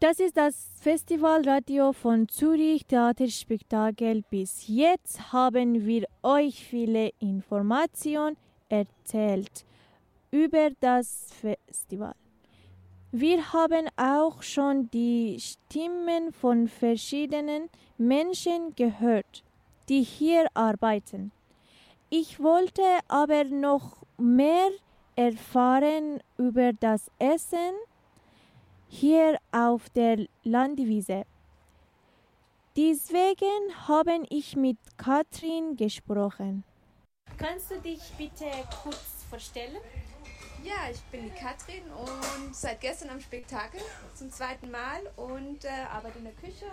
Das 0.00 0.20
ist 0.20 0.36
das 0.36 0.68
Festivalradio 0.82 1.94
von 1.94 2.28
Zürich 2.28 2.84
Theaterspektakel. 2.84 4.22
Bis 4.28 4.68
jetzt 4.68 5.32
haben 5.32 5.86
wir 5.86 6.04
euch 6.22 6.62
viele 6.62 7.08
Informationen 7.20 8.36
erzählt 8.68 9.64
über 10.30 10.68
das 10.80 11.32
Festival. 11.40 12.14
Wir 13.16 13.52
haben 13.52 13.86
auch 13.96 14.42
schon 14.42 14.90
die 14.90 15.38
Stimmen 15.38 16.32
von 16.32 16.66
verschiedenen 16.66 17.70
Menschen 17.96 18.74
gehört, 18.74 19.44
die 19.88 20.02
hier 20.02 20.48
arbeiten. 20.52 21.30
Ich 22.10 22.40
wollte 22.40 22.82
aber 23.06 23.44
noch 23.44 23.98
mehr 24.18 24.68
erfahren 25.14 26.24
über 26.38 26.72
das 26.72 27.08
Essen 27.20 27.74
hier 28.88 29.38
auf 29.52 29.88
der 29.90 30.26
Landwiese. 30.42 31.22
Deswegen 32.76 33.86
habe 33.86 34.24
ich 34.28 34.56
mit 34.56 34.78
Katrin 34.96 35.76
gesprochen. 35.76 36.64
Kannst 37.38 37.70
du 37.70 37.80
dich 37.80 38.02
bitte 38.18 38.46
kurz 38.82 39.24
vorstellen? 39.30 39.76
Ja, 40.64 40.90
ich 40.90 41.02
bin 41.12 41.24
die 41.24 41.38
Katrin 41.38 41.82
und 41.92 42.56
seit 42.56 42.80
gestern 42.80 43.10
am 43.10 43.20
Spektakel 43.20 43.82
zum 44.14 44.32
zweiten 44.32 44.70
Mal 44.70 45.02
und 45.16 45.62
äh, 45.62 45.68
arbeite 45.92 46.18
in 46.18 46.24
der 46.24 46.32
Küche, 46.32 46.64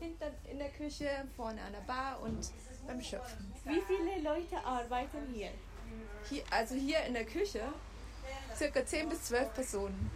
hinter 0.00 0.30
in 0.50 0.58
der 0.58 0.70
Küche, 0.70 1.10
vorne 1.36 1.60
an 1.60 1.72
der 1.72 1.80
Bar 1.80 2.22
und 2.22 2.38
beim 2.86 3.02
Schöpfen. 3.02 3.52
Wie 3.64 3.82
viele 3.82 4.22
Leute 4.22 4.56
arbeiten 4.64 5.18
hier? 5.34 5.50
Hier, 6.30 6.42
also 6.50 6.74
hier 6.74 7.02
in 7.02 7.12
der 7.12 7.26
Küche 7.26 7.60
circa 8.56 8.86
10 8.86 9.10
bis 9.10 9.24
12 9.24 9.52
Personen. 9.52 10.10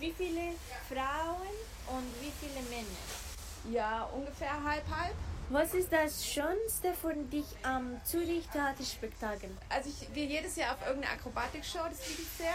Wie 0.00 0.10
viele 0.10 0.54
Frauen 0.88 1.54
und 1.86 2.20
wie 2.20 2.32
viele 2.40 2.62
Männer? 2.68 3.72
Ja, 3.72 4.06
ungefähr 4.06 4.60
halb 4.64 4.84
halb. 4.90 5.14
Was 5.50 5.74
ist 5.74 5.92
das 5.92 6.26
Schönste 6.26 6.94
von 6.94 7.28
dich 7.28 7.44
am 7.62 8.00
Zürich 8.04 8.48
Theaterspektakel? 8.48 9.50
Also 9.68 9.90
ich 9.90 10.12
gehe 10.14 10.26
jedes 10.26 10.56
Jahr 10.56 10.74
auf 10.74 10.86
irgendeine 10.86 11.14
Akrobatikshow, 11.14 11.80
das 11.88 12.08
liebe 12.08 12.22
ich 12.22 12.28
sehr. 12.28 12.54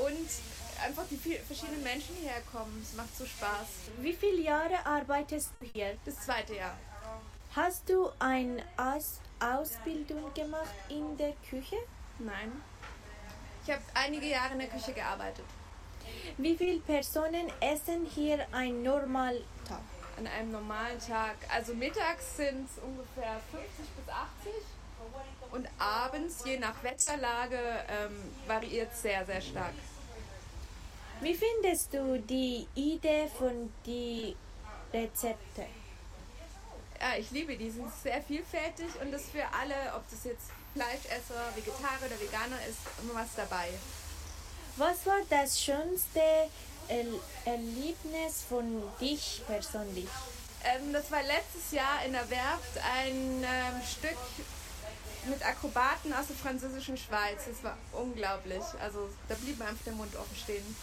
Und 0.00 0.28
einfach 0.84 1.04
die 1.10 1.16
verschiedenen 1.16 1.82
Menschen 1.82 2.14
hierher 2.16 2.40
kommen, 2.52 2.80
es 2.82 2.96
macht 2.96 3.16
so 3.16 3.26
Spaß. 3.26 3.66
Wie 3.98 4.12
viele 4.12 4.42
Jahre 4.42 4.86
arbeitest 4.86 5.50
du 5.60 5.66
hier? 5.66 5.96
Das 6.04 6.20
zweite 6.20 6.54
Jahr. 6.54 6.78
Hast 7.54 7.88
du 7.88 8.10
eine 8.20 8.62
Aus 8.76 9.20
Ausbildung 9.40 10.32
gemacht 10.34 10.74
in 10.88 11.16
der 11.16 11.32
Küche? 11.50 11.76
Nein. 12.18 12.52
Ich 13.64 13.72
habe 13.72 13.82
einige 13.94 14.26
Jahre 14.26 14.52
in 14.52 14.60
der 14.60 14.68
Küche 14.68 14.92
gearbeitet. 14.92 15.44
Wie 16.38 16.56
viele 16.56 16.78
Personen 16.80 17.50
essen 17.60 18.06
hier 18.06 18.46
ein 18.52 18.82
normal? 18.82 19.42
An 20.16 20.26
einem 20.26 20.52
normalen 20.52 20.98
Tag. 20.98 21.36
Also 21.48 21.74
mittags 21.74 22.36
sind 22.36 22.68
es 22.70 22.82
ungefähr 22.82 23.40
50 23.50 23.68
bis 23.78 24.08
80 24.08 24.52
und 25.52 25.68
abends, 25.78 26.42
je 26.44 26.58
nach 26.58 26.82
Wetterlage, 26.82 27.58
ähm, 27.88 28.32
variiert 28.46 28.92
es 28.92 29.02
sehr, 29.02 29.24
sehr 29.26 29.40
stark. 29.40 29.74
Wie 31.20 31.34
findest 31.34 31.94
du 31.94 32.18
die 32.18 32.66
Idee 32.74 33.28
von 33.38 33.72
die 33.84 34.36
Rezepte? 34.92 35.66
Ja, 37.00 37.16
ich 37.18 37.30
liebe 37.30 37.56
die, 37.56 37.70
sind 37.70 37.90
sehr 38.02 38.22
vielfältig 38.22 38.88
und 39.00 39.12
das 39.12 39.30
für 39.30 39.44
alle, 39.44 39.74
ob 39.94 40.08
das 40.10 40.24
jetzt 40.24 40.50
Fleischesser, 40.74 41.52
Vegetarier 41.54 42.06
oder 42.06 42.20
Veganer 42.20 42.58
ist, 42.68 42.78
immer 43.02 43.20
was 43.20 43.34
dabei. 43.34 43.68
Was 44.76 45.06
war 45.06 45.20
das 45.30 45.60
schönste 45.60 46.20
Erlebnis 47.44 48.44
von 48.48 48.82
dich 49.00 49.42
persönlich? 49.46 50.08
Ähm, 50.64 50.92
das 50.92 51.10
war 51.10 51.22
letztes 51.22 51.72
Jahr 51.72 52.04
in 52.04 52.12
der 52.12 52.28
Werft 52.30 52.78
ein 52.78 53.42
ähm, 53.42 53.82
Stück 53.84 54.18
mit 55.28 55.44
Akrobaten 55.44 56.12
aus 56.12 56.28
der 56.28 56.36
französischen 56.36 56.96
Schweiz. 56.96 57.46
Das 57.48 57.62
war 57.62 57.76
unglaublich. 57.92 58.62
Also 58.80 59.08
da 59.28 59.34
blieb 59.34 59.58
mir 59.58 59.66
einfach 59.66 59.84
der 59.84 59.94
Mund 59.94 60.14
offen 60.16 60.36
stehen. 60.36 60.76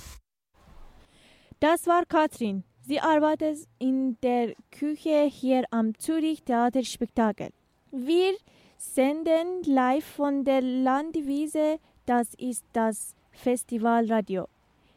Das 1.60 1.88
war 1.88 2.06
Katrin. 2.06 2.64
Sie 2.82 3.00
arbeitet 3.00 3.60
in 3.80 4.18
der 4.22 4.54
Küche 4.72 5.24
hier 5.24 5.64
am 5.72 5.98
Zürich 5.98 6.44
Theaterspektakel. 6.44 7.52
Wir 7.92 8.34
senden 8.78 9.64
live 9.64 10.04
von 10.04 10.44
der 10.44 10.62
Landwiese. 10.62 11.80
Das 12.06 12.34
ist 12.34 12.66
das 12.74 13.16
Festivalradio. 13.32 14.50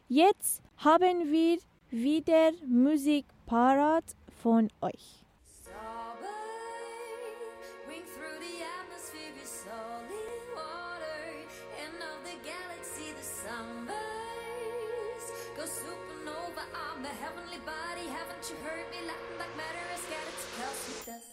Jetzt 0.09 0.61
haben 0.77 1.31
wir 1.31 1.57
wieder 1.89 2.51
Musik 2.65 3.25
parat 3.45 4.05
von 4.41 4.69
euch. 4.81 5.17
supernova. 15.67 16.63
I'm 16.73 17.03
the 17.03 17.09
heavenly 17.09 17.59
body. 17.65 18.07
Haven't 18.07 18.49
you 18.49 18.55
heard 18.63 18.87
me? 18.89 18.99
Latin 19.05 19.35
like 19.37 19.55
matter 19.57 19.85
is 19.93 20.01
scattered 20.01 20.37
to 20.41 20.47
cosmic 20.55 21.05
dust. 21.05 21.26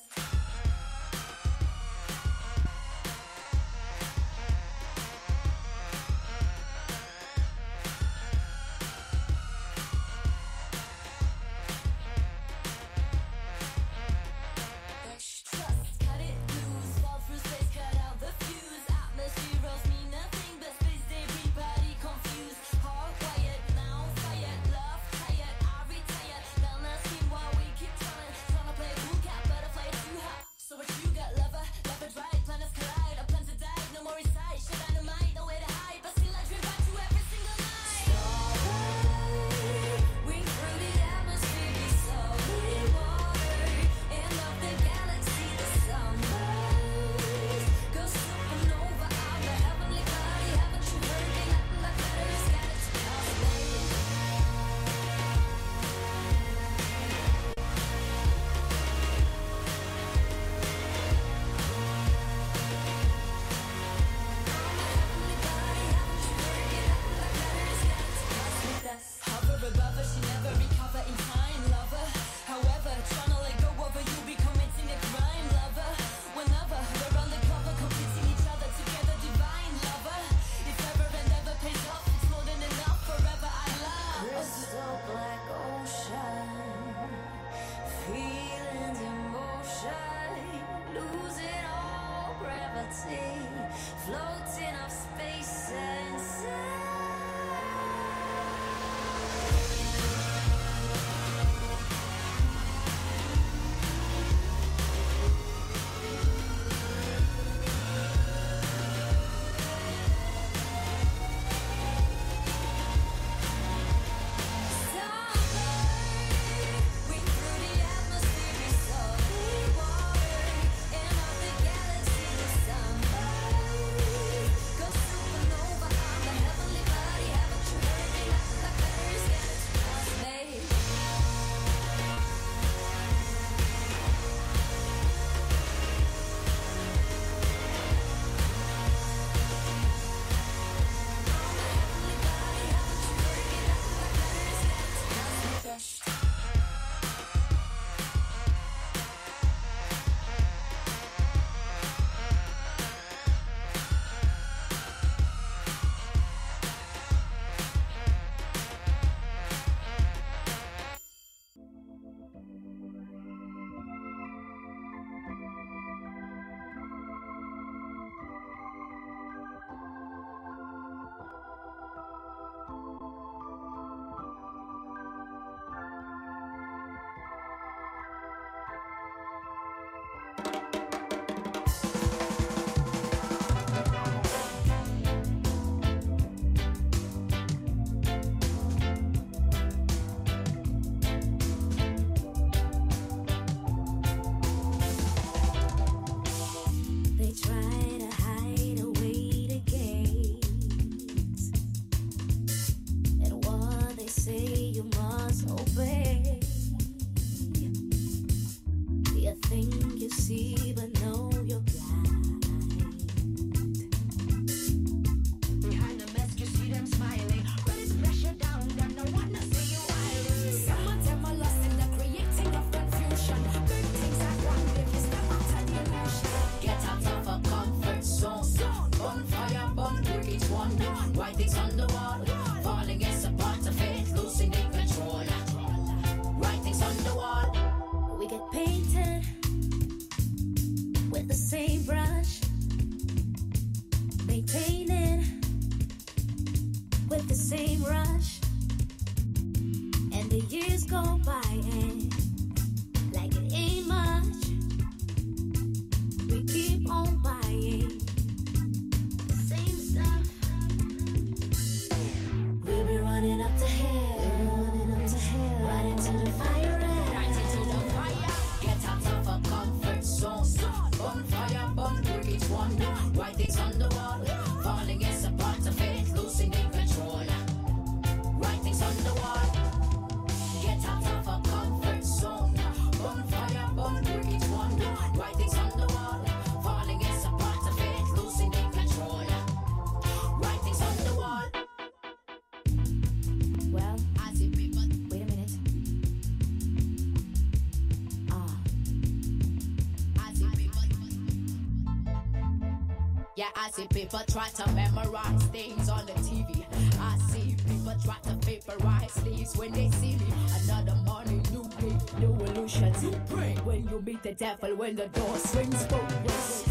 See 303.70 303.86
people 303.88 304.20
try 304.30 304.48
to 304.48 304.70
memorize 304.72 305.42
things 305.44 305.88
on 305.88 306.06
the 306.06 306.12
TV. 306.12 306.64
I 307.00 307.18
see 307.30 307.56
people 307.66 307.94
try 308.04 308.16
to 308.24 308.34
vaporize 308.46 309.14
these 309.24 309.56
when 309.56 309.72
they 309.72 309.90
see 309.90 310.16
me. 310.16 310.26
Another 310.64 310.96
morning, 311.04 311.42
new 311.50 311.64
day, 311.80 311.96
new 312.18 312.44
illusions. 312.44 313.02
You 313.02 313.20
pray 313.30 313.54
when 313.64 313.88
you 313.88 314.00
meet 314.02 314.22
the 314.22 314.32
devil 314.34 314.76
when 314.76 314.96
the 314.96 315.06
door 315.08 315.36
swings 315.36 315.84
both 315.86 316.22
ways. 316.22 316.62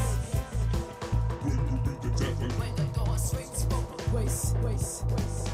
When 1.41 1.55
you 1.55 1.79
meet 1.85 2.01
the 2.01 2.09
devil, 2.23 2.49
when 2.59 2.75
the 2.75 2.83
door 2.97 3.17
swings 3.17 3.65
both 3.65 4.13
ways, 4.13 4.53
ways, 4.63 5.03
ways. 5.09 5.49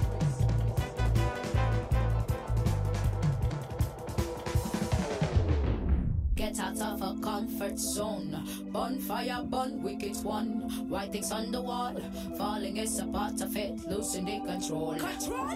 Get 6.36 6.58
out 6.60 6.80
of 6.82 7.02
a 7.02 7.19
comfort 7.40 7.80
zone. 7.80 8.36
Bonfire, 8.74 9.44
bun, 9.44 9.82
wicked 9.82 10.18
one. 10.26 10.70
Writings 10.90 11.32
on 11.32 11.52
the 11.54 11.62
wall. 11.62 11.96
Falling 12.38 12.76
is 12.76 13.00
a 13.00 13.06
part 13.06 13.40
of 13.40 13.56
it. 13.56 13.80
Losing 13.88 14.26
control. 14.46 14.96
Control. 14.96 15.48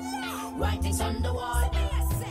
Writings 0.56 1.02
on 1.02 1.22
the 1.22 1.34
wall. 1.34 2.23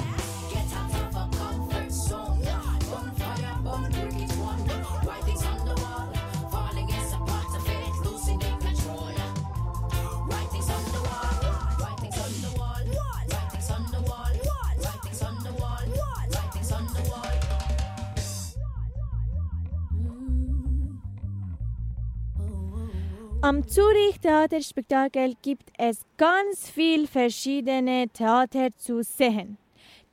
Am 23.44 23.66
Zürich 23.66 24.20
Theaterspektakel 24.20 25.35
gibt 25.42 25.72
es 25.76 26.02
ganz 26.16 26.70
viel 26.70 27.09
verschiedene 27.09 28.09
Theater 28.09 28.68
zu 28.78 29.02
sehen. 29.02 29.59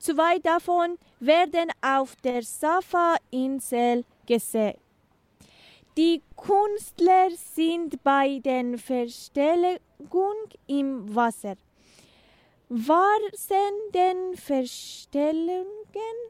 Zwei 0.00 0.40
davon 0.40 0.98
werden 1.20 1.70
auf 1.80 2.16
der 2.24 2.42
Safa-Insel 2.42 4.04
gesehen. 4.26 4.74
Die 5.96 6.22
Künstler 6.36 7.28
sind 7.36 8.02
bei 8.02 8.40
den 8.40 8.76
Verstellungen 8.78 9.78
im 10.66 11.14
Wasser. 11.14 11.54
Während 12.68 13.94
den 13.94 14.36
Verstellungen 14.36 15.66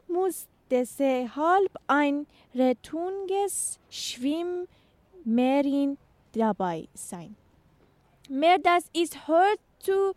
muss 0.07 0.47
deshalb 0.69 1.71
ein 1.87 2.27
rettungsges 2.53 3.79
Schwimmmerin 3.89 5.97
dabei 6.33 6.87
sein. 6.93 7.35
Mehr 8.29 8.59
das 8.59 8.85
ist 8.93 9.27
hört 9.27 9.59
zu 9.79 10.13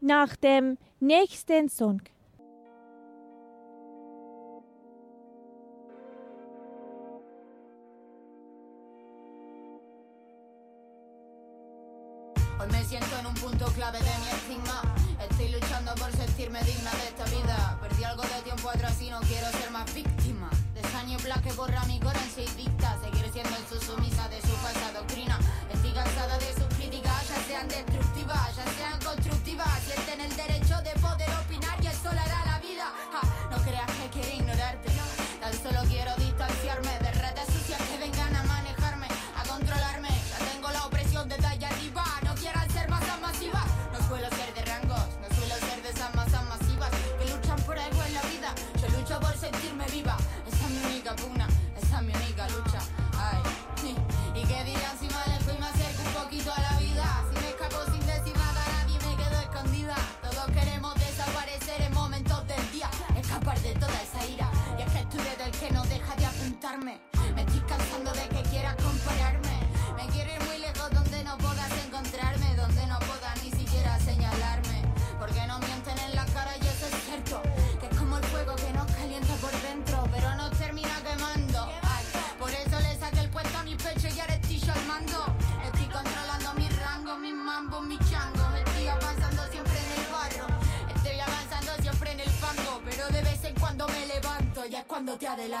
nach 0.00 0.36
dem 0.36 0.78
nächsten 1.00 1.68
Song. 1.68 2.00
Hoy 12.58 12.66
me 12.68 12.84
siento 12.84 13.16
en 13.18 13.26
un 13.26 13.34
punto 13.34 13.66
clave 13.72 13.98
de 13.98 14.04
mi 14.04 14.28
estigma. 14.28 14.82
Estoy 15.28 15.48
luchando 15.48 15.94
por 15.94 16.12
sentirme 16.12 16.60
digna 16.62 16.90
de 16.90 17.08
esta 17.08 17.24
vida. 17.24 17.49
Perdí 18.10 18.22
algo 18.22 18.34
de 18.34 18.42
tiempo 18.42 18.70
atrás 18.70 19.00
y 19.02 19.10
no 19.10 19.20
quiero 19.20 19.46
ser 19.52 19.70
más 19.70 19.94
víctima. 19.94 20.50
De 20.74 20.82
niebla 21.06 21.40
que 21.42 21.52
borra 21.52 21.84
mi 21.84 22.00
corazón 22.00 22.42
y 22.42 22.62
dicta. 22.62 22.98
Seguir 23.00 23.30
siendo 23.32 23.56
en 23.56 23.68
su 23.68 23.78
sumisa 23.84 24.28
de 24.28 24.40
su 24.40 24.48
falsa 24.48 24.92
doctrina. 24.92 25.38
Estoy 25.72 25.92
cansada 25.92 26.36
de 26.38 26.52
sus 26.54 26.76
críticas, 26.76 27.28
ya 27.28 27.40
sean 27.46 27.68
destructivas, 27.68 28.56
ya 28.56 28.64
sean 28.76 28.98
constructivas. 29.04 29.80
Sienten 29.84 30.20
el 30.22 30.36
derecho 30.36 30.69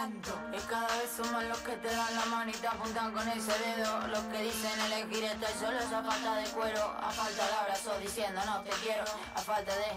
adelanto. 0.00 0.32
Y 0.52 0.60
cada 0.68 0.86
vez 0.86 1.32
más 1.32 1.44
los 1.44 1.58
que 1.58 1.76
te 1.76 1.88
dan 1.88 2.14
la 2.14 2.26
mano 2.26 2.50
y 2.50 2.54
te 2.54 2.66
apuntan 2.66 3.12
con 3.12 3.28
ese 3.28 3.52
dedo. 3.58 4.06
Los 4.08 4.20
que 4.24 4.42
dicen 4.42 4.80
elegir 4.86 5.24
estar 5.24 5.52
solo 5.52 5.78
es 5.78 5.92
a 5.92 6.02
falta 6.02 6.34
de 6.36 6.44
cuero, 6.50 6.94
a 7.00 7.10
falta 7.10 7.46
de 7.46 7.54
abrazo 7.54 7.98
diciendo 8.00 8.40
no 8.46 8.60
te 8.62 8.70
quiero, 8.82 9.04
a 9.34 9.40
falta 9.40 9.72
de, 9.74 9.90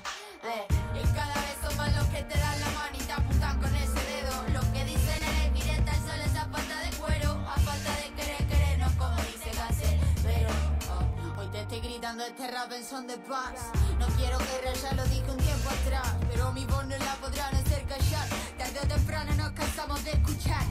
de. 0.47 0.99
Y 0.99 1.03
cada 1.13 1.33
vez 1.33 1.77
más 1.77 1.95
los 1.95 2.05
que 2.07 2.23
te 2.23 2.37
dan 2.37 2.59
la 2.59 2.69
mano 2.71 2.95
y 2.99 3.03
te 3.03 3.11
apuntan 3.11 3.61
con 3.61 3.75
ese 3.75 4.01
dedo. 4.13 4.33
Los 4.53 4.65
que 4.65 4.85
dicen 4.85 5.23
elegir 5.23 5.69
estar 5.71 5.95
solo 5.95 6.23
es 6.23 6.35
a 6.35 6.45
falta 6.45 6.79
de 6.79 6.89
cuero, 6.97 7.31
a 7.47 7.55
falta 7.59 7.91
de 8.01 8.13
querer, 8.15 8.47
querer, 8.47 8.79
no 8.79 8.89
como 8.97 9.17
dice 9.23 9.51
Gansel. 9.55 9.99
Pero 10.23 10.49
oh, 10.91 11.39
hoy 11.39 11.47
te 11.47 11.61
estoy 11.61 11.79
gritando 11.79 12.25
este 12.25 12.51
rap 12.51 12.71
en 12.71 12.85
son 12.85 13.07
de 13.07 13.17
paz. 13.17 13.71
No 13.99 14.07
quiero 14.17 14.37
guerra, 14.37 14.73
ya 14.81 14.93
lo 14.93 15.03
dije 15.05 15.29
un 15.29 15.37
tiempo 15.37 15.69
atrás. 15.69 16.15
Pero 16.29 16.51
mi 16.51 16.65
voz 16.65 16.85
no 16.85 16.97
la 16.97 17.15
podrán 17.15 17.55
hacer 17.55 17.85
callar. 17.85 18.42
Tarde 18.73 18.87
o 18.87 18.97
temprano 18.97 19.35
nos 19.35 19.51
cansamos 19.51 20.03
de 20.03 20.11
escuchar. 20.13 20.63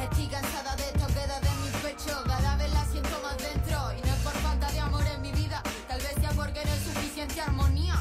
Estoy 0.00 0.28
cansada 0.28 0.76
de 0.76 0.84
esto, 0.84 1.06
queda 1.08 1.40
de 1.40 1.50
mi 1.50 1.68
pecho. 1.82 2.22
Cada 2.24 2.56
vez 2.56 2.72
la 2.72 2.84
siento 2.84 3.20
más 3.20 3.36
dentro. 3.36 3.92
Y 3.98 4.06
no 4.06 4.14
es 4.14 4.20
por 4.22 4.32
falta 4.34 4.70
de 4.70 4.78
amor 4.78 5.04
en 5.12 5.20
mi 5.22 5.32
vida. 5.32 5.60
Tal 5.88 6.00
vez 6.00 6.14
sea 6.20 6.30
porque 6.30 6.64
no 6.64 6.72
es 6.72 6.82
suficiente 6.84 7.40
armonía. 7.40 7.96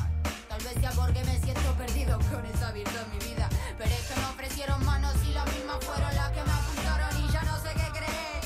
Tal 0.47 0.61
vez 0.61 0.73
sea 0.79 0.91
porque 0.91 1.23
me 1.23 1.39
siento 1.39 1.73
perdido 1.75 2.19
con 2.29 2.45
esa 2.45 2.71
virtud 2.71 2.99
en 3.05 3.17
mi 3.17 3.33
vida. 3.33 3.49
Pero 3.79 3.89
es 3.89 4.01
que 4.01 4.19
me 4.19 4.25
ofrecieron 4.27 4.85
manos 4.85 5.15
y 5.27 5.33
las 5.33 5.45
mismas 5.47 5.83
fueron 5.83 6.13
las 6.13 6.29
que 6.29 6.43
me 6.43 6.51
apuntaron 6.51 7.25
y 7.25 7.31
ya 7.31 7.41
no 7.41 7.57
sé 7.63 7.69
qué 7.73 7.89
creer. 7.97 8.43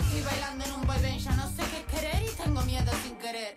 Estoy 0.00 0.22
bailando 0.22 0.64
en 0.64 0.72
un 0.72 0.86
vaivén, 0.86 1.18
ya 1.20 1.32
no 1.36 1.48
sé 1.48 1.62
qué 1.70 1.84
querer 1.84 2.22
y 2.24 2.34
tengo 2.34 2.60
miedo 2.62 2.90
sin 3.04 3.14
querer. 3.18 3.55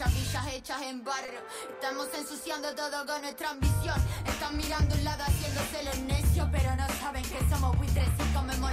Y 0.00 0.02
tu 0.02 0.08
mansión 0.08 0.08
son 0.08 0.12
muchas 0.12 0.14
villas 0.14 0.46
hechas 0.54 0.82
en 0.82 1.04
barro. 1.04 1.40
Estamos 1.74 2.08
ensuciando 2.16 2.74
todo 2.74 3.06
con 3.06 3.20
nuestra 3.20 3.50
ambición. 3.50 3.96
Están 4.26 4.56
mirando 4.56 4.94
un 4.94 5.04
lado 5.04 5.24
haciéndose 5.24 5.82
los 5.84 5.98
necios, 5.98 6.48
pero 6.50 6.74
no 6.76 6.86
saben 7.00 7.22
que 7.22 7.38
somos 7.50 7.76
buitres 7.76 8.08
y 8.08 8.34
comemos 8.34 8.69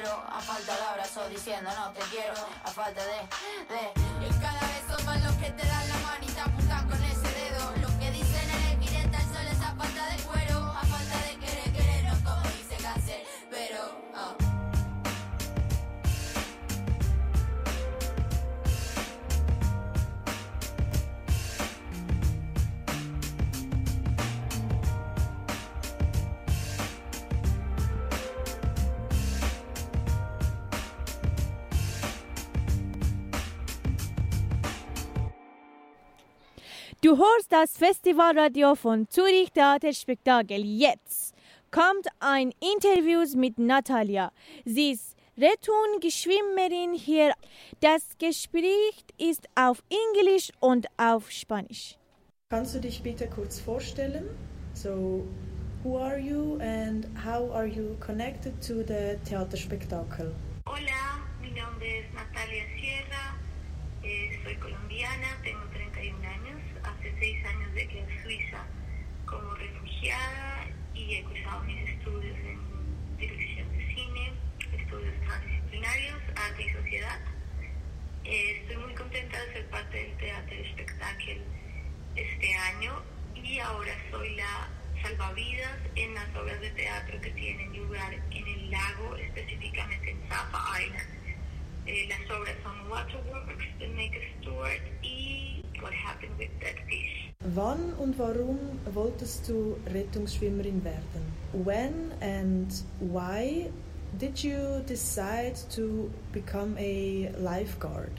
cuero, 0.00 0.22
a 0.30 0.40
falta 0.40 0.76
de 0.76 0.82
abrazo 0.82 1.28
diciendo 1.28 1.70
no 1.76 1.90
te 1.92 2.00
quiero, 2.10 2.34
a 2.64 2.70
falta 2.70 3.02
de, 3.04 3.18
de. 3.74 4.26
Y 4.26 4.40
cada 4.40 4.60
vez 4.60 4.84
son 4.88 5.04
más 5.06 5.22
los 5.22 5.32
que 5.34 5.50
te 5.50 5.66
dan 5.66 5.77
Du 37.08 37.16
hörst 37.16 37.50
das 37.50 37.74
Festivalradio 37.78 38.74
von 38.74 39.08
Zürich 39.08 39.50
Theaterspektakel. 39.52 40.62
Jetzt 40.62 41.34
kommt 41.70 42.06
ein 42.20 42.52
Interview 42.60 43.24
mit 43.34 43.58
Natalia. 43.58 44.30
Sie 44.66 44.90
ist 44.90 45.16
Rettungsschwimmerin 45.38 46.92
hier. 46.92 47.32
Das 47.80 48.02
Gespräch 48.18 49.06
ist 49.16 49.48
auf 49.54 49.82
Englisch 49.88 50.50
und 50.60 50.86
auf 50.98 51.30
Spanisch. 51.30 51.96
Kannst 52.50 52.74
du 52.74 52.80
dich 52.80 53.02
bitte 53.02 53.26
kurz 53.26 53.58
vorstellen? 53.58 54.28
So, 54.74 55.26
who 55.82 55.96
are 55.96 56.18
you 56.18 56.58
and 56.60 57.06
how 57.24 57.50
are 57.54 57.66
you 57.66 57.96
connected 58.00 58.52
to 58.60 58.82
the 58.86 59.16
Theaterspektakel? 59.24 60.34
Hola, 60.66 61.24
mi 61.40 61.48
nombre 61.58 61.86
es 62.00 62.12
Natalia 62.12 62.64
Sierra, 62.76 63.34
eh, 64.04 64.38
soy 64.44 64.56
colombiana, 64.56 65.40
tengo 65.42 65.64
31 65.72 66.14
años, 66.26 66.67
hace 66.88 67.14
6 67.18 67.44
años 67.46 67.74
llegué 67.74 68.02
a 68.02 68.22
Suiza 68.22 68.66
como 69.26 69.54
refugiada 69.54 70.66
y 70.94 71.14
he 71.14 71.24
cursado 71.24 71.62
mis 71.64 71.88
estudios 71.88 72.36
en 72.38 73.16
dirección 73.18 73.70
de 73.76 73.94
cine, 73.94 74.32
estudios 74.72 75.14
transdisciplinarios, 75.24 76.18
arte 76.36 76.64
y 76.64 76.70
sociedad. 76.70 77.20
Eh, 78.24 78.60
estoy 78.60 78.76
muy 78.78 78.94
contenta 78.94 79.42
de 79.44 79.52
ser 79.52 79.66
parte 79.70 79.96
del 79.96 80.16
Teatro 80.16 80.56
Espectáculo 80.56 81.42
este 82.16 82.54
año 82.54 83.02
y 83.34 83.58
ahora 83.58 83.92
soy 84.10 84.34
la 84.36 84.68
salvavidas 85.02 85.78
en 85.94 86.14
las 86.14 86.34
obras 86.34 86.60
de 86.60 86.70
teatro 86.70 87.20
que 87.20 87.30
tienen 87.30 87.76
lugar 87.76 88.12
en 88.30 88.48
el 88.48 88.70
lago, 88.70 89.16
específicamente 89.16 90.10
en 90.10 90.20
Zappa 90.28 90.82
Island. 90.82 91.18
Eh, 91.86 92.06
las 92.08 92.30
obras 92.30 92.54
son 92.62 92.90
Waterworks, 92.90 93.78
The 93.78 93.88
Naked 93.88 94.22
Steward 94.40 94.82
y 95.02 95.64
What 95.82 95.92
Happened 95.92 96.38
with 96.38 96.50
That 96.60 96.78
Fish. 96.88 97.32
Wann 97.54 97.92
und 97.98 98.18
warum 98.18 98.58
wolltest 98.92 99.48
du 99.48 99.76
Rettungsschwimmerin 99.92 100.84
werden? 100.84 101.32
When 101.52 102.12
and 102.20 102.72
why 103.00 103.70
did 104.18 104.42
you 104.42 104.82
decide 104.86 105.54
to 105.74 106.10
become 106.32 106.76
a 106.78 107.30
lifeguard? 107.38 108.12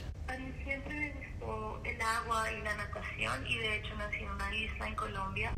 Siempre 0.63 0.93
me 0.93 1.11
gustó 1.11 1.81
el 1.83 1.99
agua 2.01 2.51
y 2.51 2.63
la 2.63 2.75
natación 2.77 3.45
y 3.47 3.57
de 3.57 3.77
hecho 3.77 3.95
nací 3.95 4.23
en 4.23 4.29
una 4.29 4.55
isla 4.55 4.87
en 4.87 4.95
Colombia, 4.95 5.53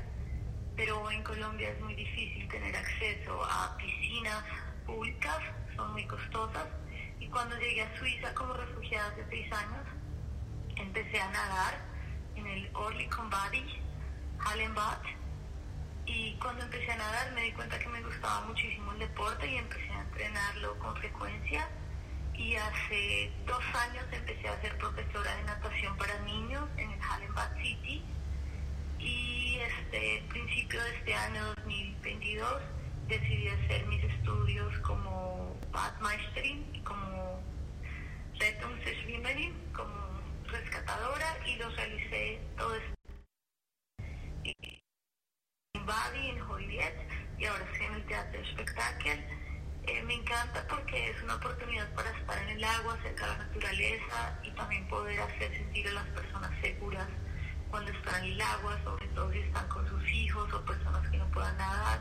pero 0.75 1.11
en 1.11 1.21
Colombia 1.23 1.69
es 1.69 1.81
muy 1.81 1.93
difícil 1.95 2.47
tener 2.47 2.75
acceso 2.75 3.43
a 3.43 3.77
piscinas 3.77 4.43
públicas, 4.85 5.37
son 5.75 5.91
muy 5.91 6.05
costosas 6.07 6.65
y 7.19 7.27
cuando 7.27 7.57
llegué 7.59 7.83
a 7.83 7.99
Suiza 7.99 8.33
como 8.33 8.53
refugiada 8.53 9.11
hace 9.11 9.25
seis 9.29 9.51
años, 9.51 9.85
empecé 10.77 11.19
a 11.19 11.29
nadar 11.29 11.90
en 12.35 12.47
el 12.47 12.69
Orlikon 12.73 13.29
Badi, 13.29 13.65
Hallenbad 14.39 14.97
y 16.05 16.33
cuando 16.41 16.63
empecé 16.63 16.91
a 16.91 16.97
nadar 16.97 17.31
me 17.33 17.43
di 17.43 17.51
cuenta 17.51 17.79
que 17.79 17.87
me 17.87 18.01
gustaba 18.01 18.41
muchísimo 18.41 18.91
el 18.93 18.99
deporte 18.99 19.49
y 19.49 19.55
empecé 19.55 19.89
a 19.91 20.01
entrenarlo 20.01 20.77
con 20.79 20.95
frecuencia. 20.97 21.69
Y 22.35 22.55
hace 22.55 23.31
dos 23.45 23.63
años 23.75 24.03
empecé 24.11 24.47
a 24.47 24.59
ser 24.61 24.77
profesora 24.77 25.35
de 25.35 25.43
natación 25.43 25.95
para 25.97 26.17
niños 26.21 26.67
en 26.77 26.91
el 26.91 26.99
Hallenbad 26.99 27.55
City. 27.61 28.03
Y 28.99 29.59
este 29.59 30.23
principio 30.29 30.83
de 30.83 30.95
este 30.97 31.13
año 31.13 31.45
2022 31.57 32.61
decidí 33.07 33.47
hacer 33.47 33.85
mis 33.87 34.03
estudios 34.03 34.77
como 34.79 35.55
Badmeisterin 35.71 36.69
y 36.73 36.79
como 36.79 37.41
Rettungsschwimmerin, 38.39 39.53
como 39.73 40.10
rescatadora 40.51 41.37
y 41.47 41.55
los 41.55 41.75
realicé 41.75 42.39
todo 42.57 42.75
esto 42.75 42.93
en 44.43 45.85
Badi, 45.85 46.29
en 46.29 46.39
Joliet 46.39 46.93
y 47.37 47.45
ahora 47.45 47.63
estoy 47.71 47.85
en 47.87 47.93
el 47.93 48.05
Teatro 48.05 48.41
Espectáculo. 48.41 49.13
Eh, 49.87 50.03
me 50.03 50.13
encanta 50.13 50.65
porque 50.69 51.09
es 51.09 51.23
una 51.23 51.35
oportunidad 51.35 51.91
para 51.95 52.11
estar 52.11 52.37
en 52.43 52.49
el 52.49 52.63
agua, 52.63 52.97
cerca 53.01 53.25
de 53.25 53.31
la 53.31 53.37
naturaleza 53.45 54.39
y 54.43 54.51
también 54.51 54.87
poder 54.87 55.19
hacer 55.21 55.51
sentir 55.57 55.87
a 55.87 55.93
las 55.93 56.07
personas 56.09 56.51
seguras 56.61 57.07
cuando 57.69 57.91
están 57.91 58.23
en 58.25 58.33
el 58.33 58.41
agua, 58.41 58.77
sobre 58.83 59.07
todo 59.07 59.31
si 59.31 59.39
están 59.39 59.67
con 59.69 59.87
sus 59.87 60.09
hijos 60.09 60.53
o 60.53 60.65
personas 60.65 61.09
que 61.09 61.17
no 61.17 61.31
puedan 61.31 61.57
nadar. 61.57 61.99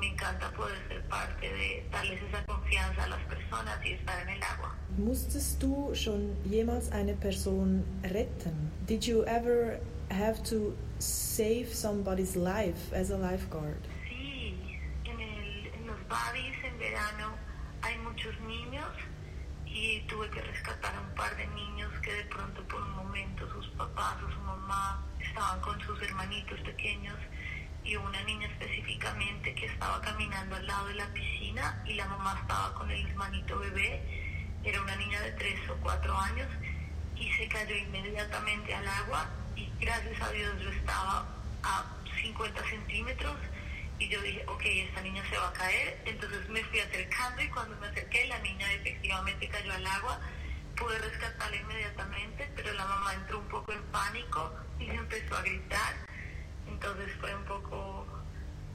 Me 0.00 0.06
encanta 0.08 0.50
poder 0.52 0.78
ser 0.88 1.02
parte 1.08 1.46
de 1.52 1.84
darles 1.92 2.22
esa 2.22 2.42
confianza 2.46 3.04
a 3.04 3.08
las 3.08 3.20
personas 3.24 3.84
y 3.84 3.92
estar 3.92 4.22
en 4.22 4.28
el 4.30 4.42
agua. 4.42 4.74
Musstest 4.96 5.60
du 5.60 5.92
schon 5.94 6.34
jemals 6.48 6.90
eine 6.92 7.14
Person 7.14 7.84
retten? 8.02 8.70
Did 8.86 9.02
you 9.06 9.24
ever 9.26 9.78
have 10.10 10.42
to 10.44 10.74
save 10.98 11.68
somebody's 11.74 12.34
life 12.34 12.92
as 12.94 13.10
a 13.10 13.18
lifeguard? 13.18 13.80
Sí, 14.08 14.56
en, 15.04 15.20
el- 15.20 15.66
en 15.74 15.86
los 15.86 15.98
badis 16.08 16.56
en 16.64 16.78
verano 16.78 17.34
hay 17.82 17.96
muchos 17.98 18.34
niños 18.40 18.88
y 19.66 20.00
tuve 20.08 20.28
que 20.30 20.40
rescatar 20.42 20.94
a 20.94 21.00
un 21.00 21.14
par 21.14 21.36
de 21.36 21.46
niños 21.48 21.92
que 22.02 22.12
de 22.12 22.24
pronto 22.24 22.62
por 22.68 22.80
un 22.80 22.90
momento 22.96 23.46
sus 23.52 23.68
papás 23.76 24.16
o 24.26 24.30
su 24.32 24.40
mamá 24.40 25.04
estaban 25.20 25.60
con 25.60 25.78
sus 25.82 26.00
hermanitos 26.02 26.58
pequeños 26.60 27.16
y 27.84 27.96
una 27.96 28.22
niña 28.22 28.46
específicamente 28.48 29.54
que 29.54 29.66
estaba 29.66 30.00
caminando 30.00 30.56
al 30.56 30.66
lado 30.66 30.86
de 30.88 30.94
la 30.94 31.06
piscina 31.12 31.82
y 31.86 31.94
la 31.94 32.06
mamá 32.06 32.38
estaba 32.40 32.74
con 32.74 32.90
el 32.90 33.06
hermanito 33.06 33.58
bebé, 33.58 34.00
era 34.64 34.80
una 34.82 34.96
niña 34.96 35.20
de 35.20 35.32
3 35.32 35.70
o 35.70 35.76
4 35.82 36.18
años 36.18 36.48
y 37.16 37.32
se 37.32 37.48
cayó 37.48 37.76
inmediatamente 37.76 38.74
al 38.74 38.86
agua 38.86 39.28
y 39.56 39.68
gracias 39.80 40.20
a 40.20 40.30
Dios 40.30 40.60
yo 40.62 40.70
estaba 40.70 41.26
a 41.62 41.84
50 42.22 42.62
centímetros 42.68 43.36
y 43.98 44.08
yo 44.08 44.20
dije, 44.22 44.42
ok, 44.46 44.62
esta 44.64 45.02
niña 45.02 45.22
se 45.28 45.36
va 45.36 45.48
a 45.48 45.52
caer, 45.52 46.00
entonces 46.06 46.48
me 46.48 46.64
fui 46.64 46.80
acercando 46.80 47.42
y 47.42 47.48
cuando 47.48 47.76
me 47.76 47.88
acerqué 47.88 48.26
la 48.26 48.38
niña 48.38 48.72
efectivamente 48.72 49.48
cayó 49.48 49.72
al 49.74 49.86
agua, 49.86 50.20
pude 50.76 50.98
rescatarla 50.98 51.56
inmediatamente, 51.56 52.50
pero 52.56 52.72
la 52.72 52.86
mamá 52.86 53.14
entró 53.14 53.38
un 53.38 53.48
poco 53.48 53.72
en 53.72 53.82
pánico 53.92 54.54
y 54.78 54.86
se 54.86 54.94
empezó 54.94 55.36
a 55.36 55.42
gritar, 55.42 55.94
entonces 56.80 57.12
fue 57.20 57.34
un 57.34 57.44
poco 57.44 58.06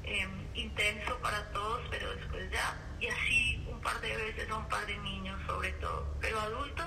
eh, 0.03 0.27
intenso 0.53 1.17
para 1.21 1.43
todos, 1.51 1.81
pero 1.89 2.15
después 2.15 2.51
ya, 2.51 2.77
y 3.01 3.07
así 3.07 3.67
un 3.71 3.81
par 3.81 3.99
de 4.01 4.15
veces 4.15 4.49
a 4.49 4.57
un 4.57 4.67
par 4.69 4.85
de 4.85 4.95
niños 4.99 5.41
sobre 5.47 5.71
todo, 5.73 6.05
pero 6.21 6.39
adultos 6.39 6.85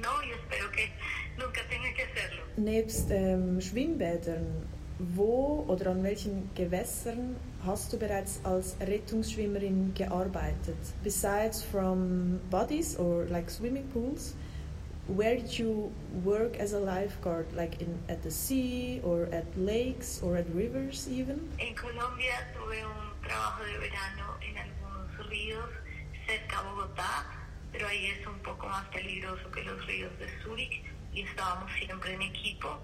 no, 0.00 0.22
y 0.24 0.30
espero 0.30 0.70
que 0.70 0.90
nunca 1.36 1.60
tenga 1.68 1.92
que 1.94 2.02
hacerlo. 2.04 2.42
Nebst 2.56 3.10
ähm, 3.10 3.60
Schwimmbädern, 3.60 4.46
wo 4.98 5.64
oder 5.68 5.90
an 5.90 6.02
welchen 6.02 6.50
Gewässern 6.54 7.36
hast 7.66 7.92
du 7.92 7.98
bereits 7.98 8.40
als 8.44 8.76
Rettungsschwimmerin 8.80 9.92
gearbeitet? 9.94 10.78
Besides 11.02 11.62
from 11.62 12.40
bodies 12.50 12.96
or 12.96 13.26
like 13.28 13.50
swimming 13.50 13.88
pools, 13.92 14.34
where 15.08 15.36
you 15.36 15.92
work 16.24 16.56
as 16.58 16.72
a 16.72 16.78
lifeguard? 16.78 17.52
Like 17.54 17.80
in 17.80 17.98
at 18.08 18.22
the 18.22 18.30
sea 18.30 19.00
or 19.02 19.28
at 19.32 19.46
lakes 19.58 20.22
or 20.22 20.36
at 20.36 20.46
rivers 20.54 21.08
even? 21.08 21.48
En 21.58 21.74
Colombia 21.74 22.34
tuve 22.54 22.84
un 22.84 23.22
trabajo 23.22 23.64
de 23.64 23.78
verano 23.78 24.36
en 24.40 24.58
algunos 24.58 25.28
ríos 25.28 25.68
cerca 26.26 26.58
a 26.58 26.62
Bogotá, 26.62 27.26
pero 27.72 27.88
ahí 27.88 28.06
es 28.06 28.26
un 28.26 28.38
poco 28.40 28.66
más 28.68 28.86
peligroso 28.88 29.50
que 29.50 29.62
los 29.64 29.86
ríos 29.86 30.16
de 30.18 30.28
Zúrich 30.42 30.84
y 31.12 31.22
estábamos 31.22 31.70
siempre 31.72 32.14
en 32.14 32.22
equipo, 32.22 32.78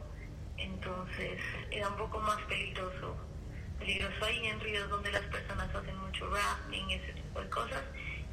entonces 0.56 1.40
era 1.70 1.88
un 1.88 1.96
poco 1.96 2.18
más 2.20 2.40
peligroso. 2.42 3.16
Peligroso 3.78 4.24
ahí 4.24 4.46
en 4.46 4.60
ríos 4.60 4.90
donde 4.90 5.12
las 5.12 5.22
personas 5.22 5.72
hacen 5.74 5.96
mucho 5.98 6.28
rafting, 6.30 6.90
ese 6.90 7.12
tipo 7.12 7.40
de 7.40 7.48
cosas. 7.48 7.82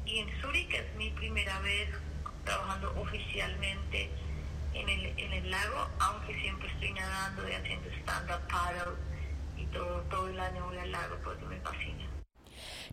aquí 0.02 0.18
en 0.18 0.28
Zurich, 0.40 0.74
es 0.74 0.94
mi 0.96 1.10
primera 1.10 1.58
vez 1.60 1.88
trabajando 2.46 2.94
oficialmente 2.98 4.08
en 4.72 4.88
el, 4.88 5.18
en 5.18 5.32
el 5.32 5.50
lago, 5.50 5.88
aunque 5.98 6.34
siempre 6.40 6.68
estoy 6.68 6.92
nadando 6.92 7.48
y 7.48 7.52
haciendo 7.52 7.90
stand-up 8.02 8.40
paddle 8.48 8.96
y 9.56 9.66
todo, 9.66 10.02
todo 10.10 10.28
el 10.28 10.40
año 10.40 10.64
voy 10.66 10.78
al 10.78 10.92
lago 10.92 11.16
porque 11.22 11.44
me 11.44 11.60
fascina. 11.60 12.06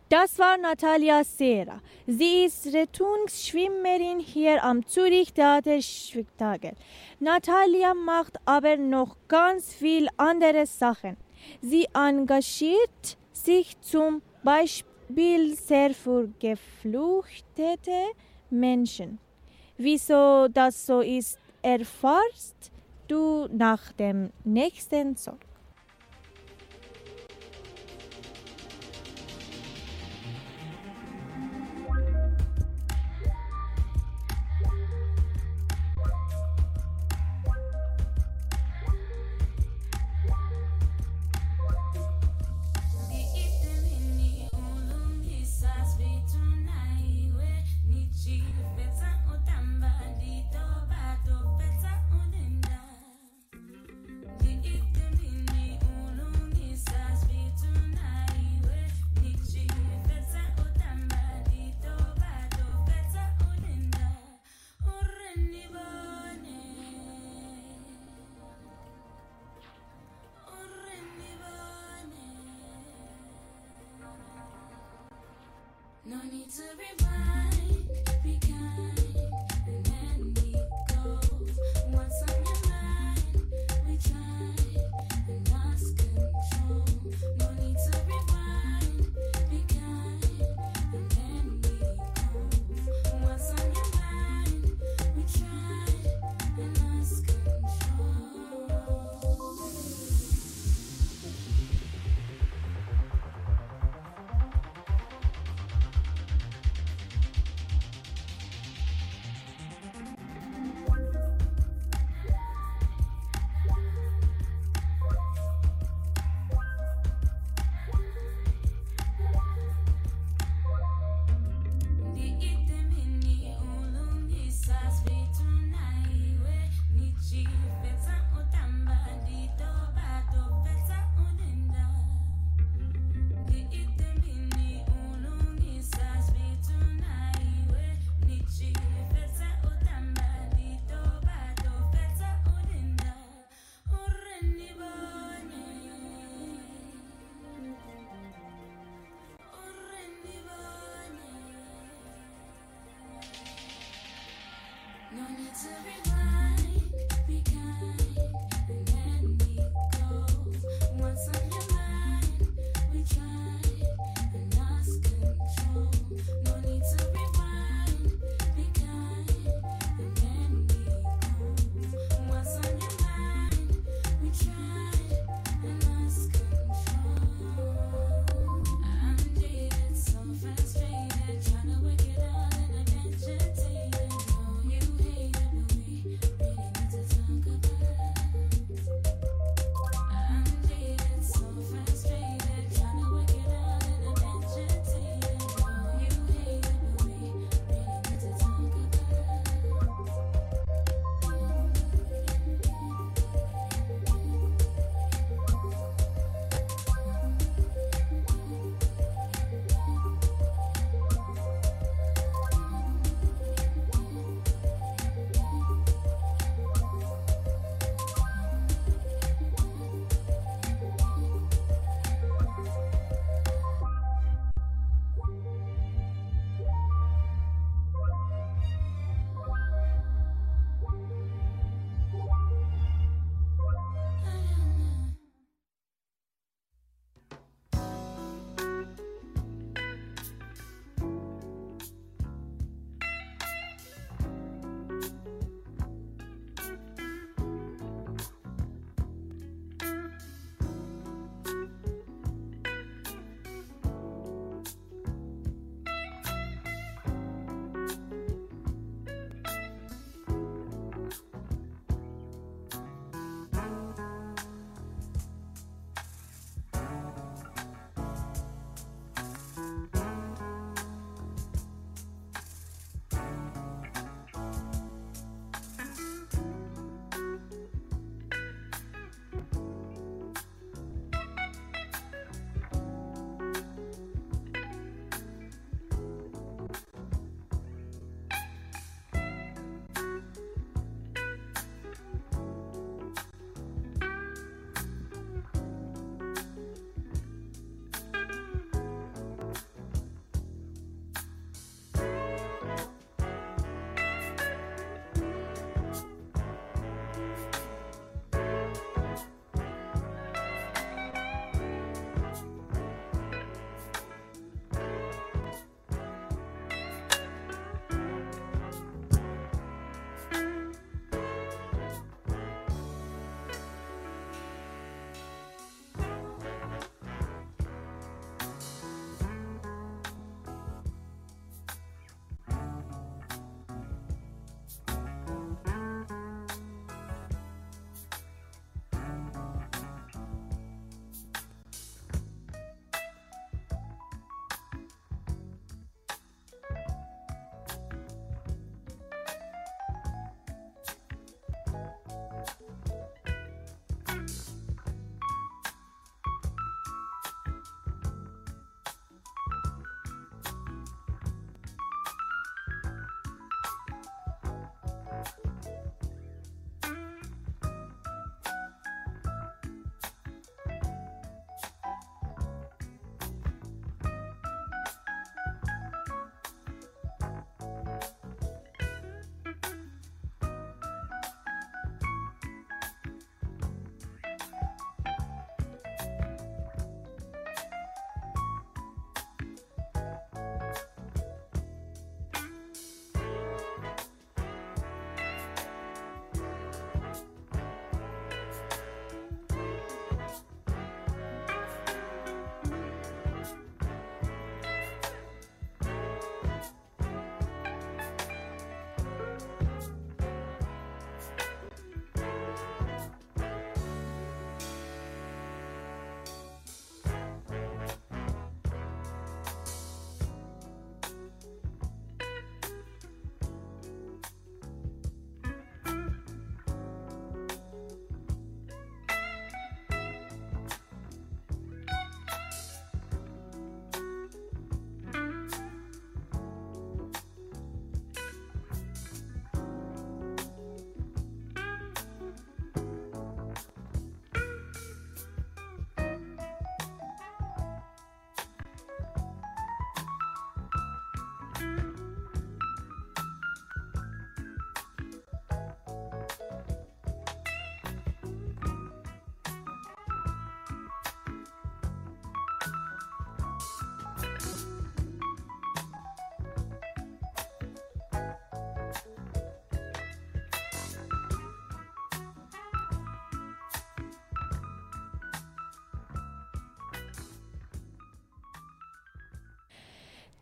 Das 0.10 0.38
war 0.38 0.58
Natalia 0.58 1.24
Sera. 1.24 1.82
Sie 2.06 2.46
ist 2.46 2.68
Rettungsschwimmerin 2.68 4.20
hier 4.20 4.64
am 4.64 4.86
Zürich 4.86 5.34
Theaterspektakel. 5.34 6.74
Natalia 7.20 7.94
macht 7.94 8.38
aber 8.46 8.78
noch 8.78 9.16
ganz 9.28 9.74
viel 9.74 10.10
andere 10.18 10.66
Sachen. 10.68 11.18
Sie 11.62 11.88
engagiert 11.94 13.18
sich 13.32 13.80
zum 13.82 14.22
Beispiel 14.44 15.56
sehr 15.56 15.94
für 15.96 16.30
geflüchtete 16.40 18.12
Menschen. 18.50 19.20
Wieso 19.78 20.48
das 20.50 20.86
so 20.86 21.02
ist, 21.02 21.40
erfährst 21.62 22.72
du 23.08 23.48
nach 23.52 23.92
dem 23.94 24.32
nächsten 24.44 25.18
Song. 25.18 25.40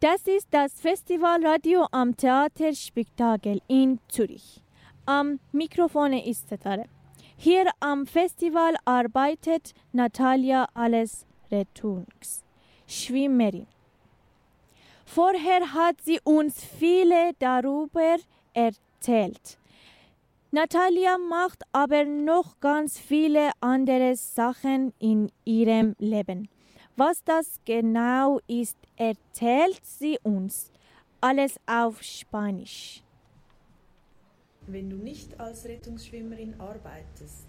Das 0.01 0.25
ist 0.25 0.47
das 0.49 0.81
Festivalradio 0.81 1.85
am 1.91 2.17
Theaterspektakel 2.17 3.61
in 3.67 3.99
Zürich. 4.07 4.59
Am 5.05 5.39
Mikrofon 5.51 6.13
ist 6.13 6.49
Setare. 6.49 6.85
Hier 7.37 7.69
am 7.79 8.07
Festival 8.07 8.73
arbeitet 8.83 9.75
Natalia 9.91 10.67
Alles 10.73 11.27
Retungs, 11.51 12.43
Schwimmerin. 12.87 13.67
Vorher 15.05 15.71
hat 15.71 16.01
sie 16.03 16.19
uns 16.23 16.65
viele 16.65 17.33
darüber 17.37 18.15
erzählt. 18.55 19.59
Natalia 20.49 21.19
macht 21.19 21.61
aber 21.73 22.05
noch 22.05 22.59
ganz 22.59 22.97
viele 22.97 23.51
andere 23.59 24.15
Sachen 24.15 24.93
in 24.97 25.31
ihrem 25.45 25.95
Leben. 25.99 26.49
Was 27.03 27.23
das 27.23 27.59
genau 27.65 28.39
ist, 28.45 28.77
erzählt 28.95 29.83
sie 29.83 30.19
uns. 30.21 30.71
Alles 31.19 31.59
auf 31.65 32.03
Spanisch. 32.03 33.01
Wenn 34.67 34.87
du 34.91 34.97
nicht 34.97 35.39
als 35.39 35.65
Rettungsschwimmerin 35.65 36.53
arbeitest, 36.59 37.47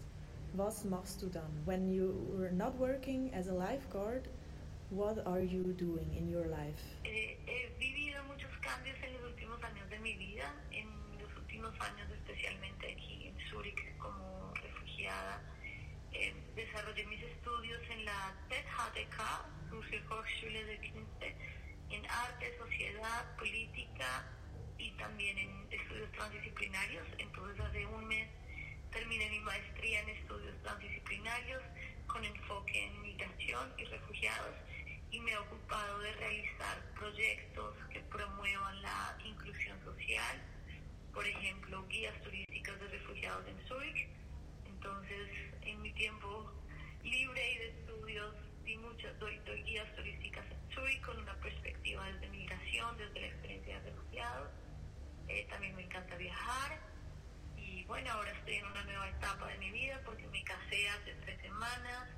was 0.55 0.87
machst 0.87 1.21
du 1.21 1.29
dann? 1.29 1.53
When 1.67 1.87
you 1.93 2.15
are 2.41 2.51
not 2.51 2.79
working 2.79 3.31
as 3.35 3.47
a 3.47 3.53
lifeguard, 3.53 4.27
what 4.89 5.19
are 5.27 5.43
you 5.43 5.75
doing 5.75 6.11
in 6.17 6.35
your 6.35 6.47
life? 6.47 6.83
Eh, 7.05 7.37
he 7.45 7.69
vivido 7.79 8.25
muchos 8.25 8.57
cambios 8.63 8.97
en 9.07 9.13
los 9.13 9.33
últimos 9.33 9.63
años 9.63 9.87
de 9.91 9.99
mi 9.99 10.17
vida, 10.17 10.49
en 10.71 10.89
los 11.21 11.31
últimos 11.37 11.75
años 11.79 12.09
especialmente 12.11 12.91
aquí 12.91 13.29
en 13.29 13.35
Zúrich 13.51 13.99
como 13.99 14.55
refugiada. 14.55 15.43
Eh, 16.15 16.33
desarrollé 16.57 16.92
la 18.53 18.59
TED-HDK, 18.59 19.71
Russische 19.71 20.05
Hochschule 20.11 20.65
de 20.65 20.79
Künste, 20.79 21.37
en 21.91 22.05
arte, 22.05 22.53
sociedad, 22.59 23.37
política 23.39 24.27
y 24.77 24.91
también 24.93 25.39
en 25.39 25.67
estudios 25.71 26.11
transdisciplinarios. 26.13 27.07
Entonces 27.19 27.59
hace 27.61 27.87
un 27.87 28.07
mes 28.07 28.29
terminé 28.91 29.31
mi 29.31 29.41
maestría 29.41 30.01
en 30.01 30.09
estudios 30.11 30.55
transdisciplinarios 30.63 31.63
con 32.07 32.23
enfoque 32.25 32.85
en 32.85 33.01
migración 33.01 33.73
y 33.79 33.85
refugiados 33.85 34.55
y 35.11 35.21
me 35.21 35.33
he 35.33 35.39
ocupado 35.39 35.99
de 36.01 36.13
realizar 36.13 36.77
proyectos 36.95 37.75
que 37.91 38.01
promuevan 38.01 38.83
la 38.83 39.19
inclusión 39.25 39.83
social, 39.83 40.43
por 41.15 41.27
ejemplo, 41.27 41.87
guías 41.89 42.21
turísticas 42.23 42.79
de 42.81 42.89
refugiados 42.89 43.47
en 43.47 43.67
Zurich. 43.67 44.09
Entonces, 44.67 45.29
en 45.63 45.81
mi 45.81 45.93
tiempo 45.93 46.62
libre 47.03 47.53
y 47.53 47.59
de 47.59 47.69
estudios, 47.69 48.35
di 48.65 48.77
muchas, 48.79 49.19
doy, 49.19 49.39
doy 49.45 49.63
guías 49.63 49.95
turísticas 49.95 50.45
en 50.51 50.75
Zurich 50.75 51.01
con 51.03 51.19
una 51.19 51.35
perspectiva 51.41 52.07
desde 52.07 52.29
migración, 52.29 52.97
desde 52.97 53.21
la 53.21 53.27
experiencia 53.27 53.81
de 53.81 53.91
refugiados. 53.91 54.51
Eh, 55.29 55.47
también 55.51 55.75
me 55.77 55.83
encanta 55.83 56.17
viajar 56.17 56.79
y 57.57 57.85
bueno, 57.85 58.11
ahora 58.13 58.33
estoy 58.33 58.55
en 58.57 58.67
una 58.67 58.85
nueva 58.85 59.09
etapa 59.09 59.47
de 59.49 59.59
mi 59.59 59.71
vida 59.71 60.01
porque 60.05 60.27
me 60.29 60.43
casé 60.45 60.89
hace 60.89 61.15
tres 61.25 61.41
semanas 61.41 62.09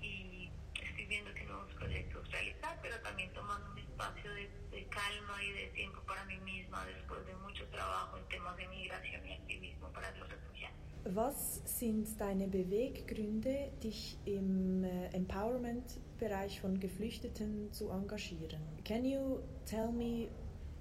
y 0.00 0.50
estoy 0.82 1.06
viendo 1.06 1.32
qué 1.34 1.44
nuevos 1.44 1.72
proyectos 1.74 2.30
realizar, 2.30 2.78
pero 2.82 2.98
también 3.00 3.32
tomando 3.32 3.70
un 3.70 3.78
espacio 3.78 4.32
de, 4.34 4.48
de 4.70 4.86
calma 4.88 5.42
y 5.42 5.52
de 5.52 5.66
tiempo 5.68 6.00
para 6.02 6.24
mí 6.24 6.38
misma 6.38 6.84
después 6.86 7.24
de 7.26 7.34
mucho 7.36 7.66
trabajo 7.68 8.18
en 8.18 8.28
temas 8.28 8.56
de 8.56 8.66
migración 8.68 9.26
y 9.26 9.32
activismo 9.34 9.92
para 9.92 10.10
los 10.12 10.28
refugiados. 10.28 10.93
Was 11.06 11.60
sind 11.66 12.18
deine 12.18 12.48
Beweggründe, 12.48 13.70
dich 13.82 14.16
im 14.24 14.84
äh, 14.84 15.08
Empowerment-Bereich 15.08 16.62
von 16.62 16.80
Geflüchteten 16.80 17.70
zu 17.72 17.90
engagieren? 17.90 18.58
Can 18.86 19.04
you 19.04 19.40
tell 19.66 19.92
me 19.92 20.30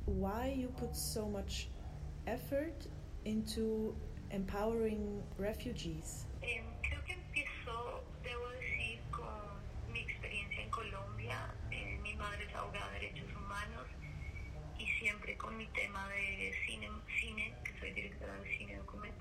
why 0.06 0.48
you 0.50 0.70
put 0.80 0.96
so 0.96 1.28
much 1.28 1.68
effort 2.26 2.88
into 3.26 3.94
empowering 4.30 5.22
refugees? 5.38 6.26
Eh, 6.42 6.64
creo 6.84 7.04
que 7.04 7.14
empiezo, 7.14 8.02
debo 8.24 8.48
decir, 8.62 9.00
con 9.12 9.92
mi 9.92 10.00
experiencia 10.00 10.64
en 10.64 10.70
Colombia. 10.70 11.54
Eh, 11.70 12.00
mi 12.02 12.16
madre 12.16 12.46
es 12.46 12.56
abogada 12.56 12.90
de 12.94 13.00
derechos 13.02 13.30
humanos 13.36 13.88
y 14.80 14.88
siempre 15.02 15.36
con 15.36 15.58
mi 15.58 15.68
tema 15.74 16.08
de 16.08 16.54
cine, 16.66 16.88
cine, 17.20 17.54
que 17.66 17.78
soy 17.78 17.92
directora 17.92 18.34
de 18.40 18.58
cine 18.58 18.62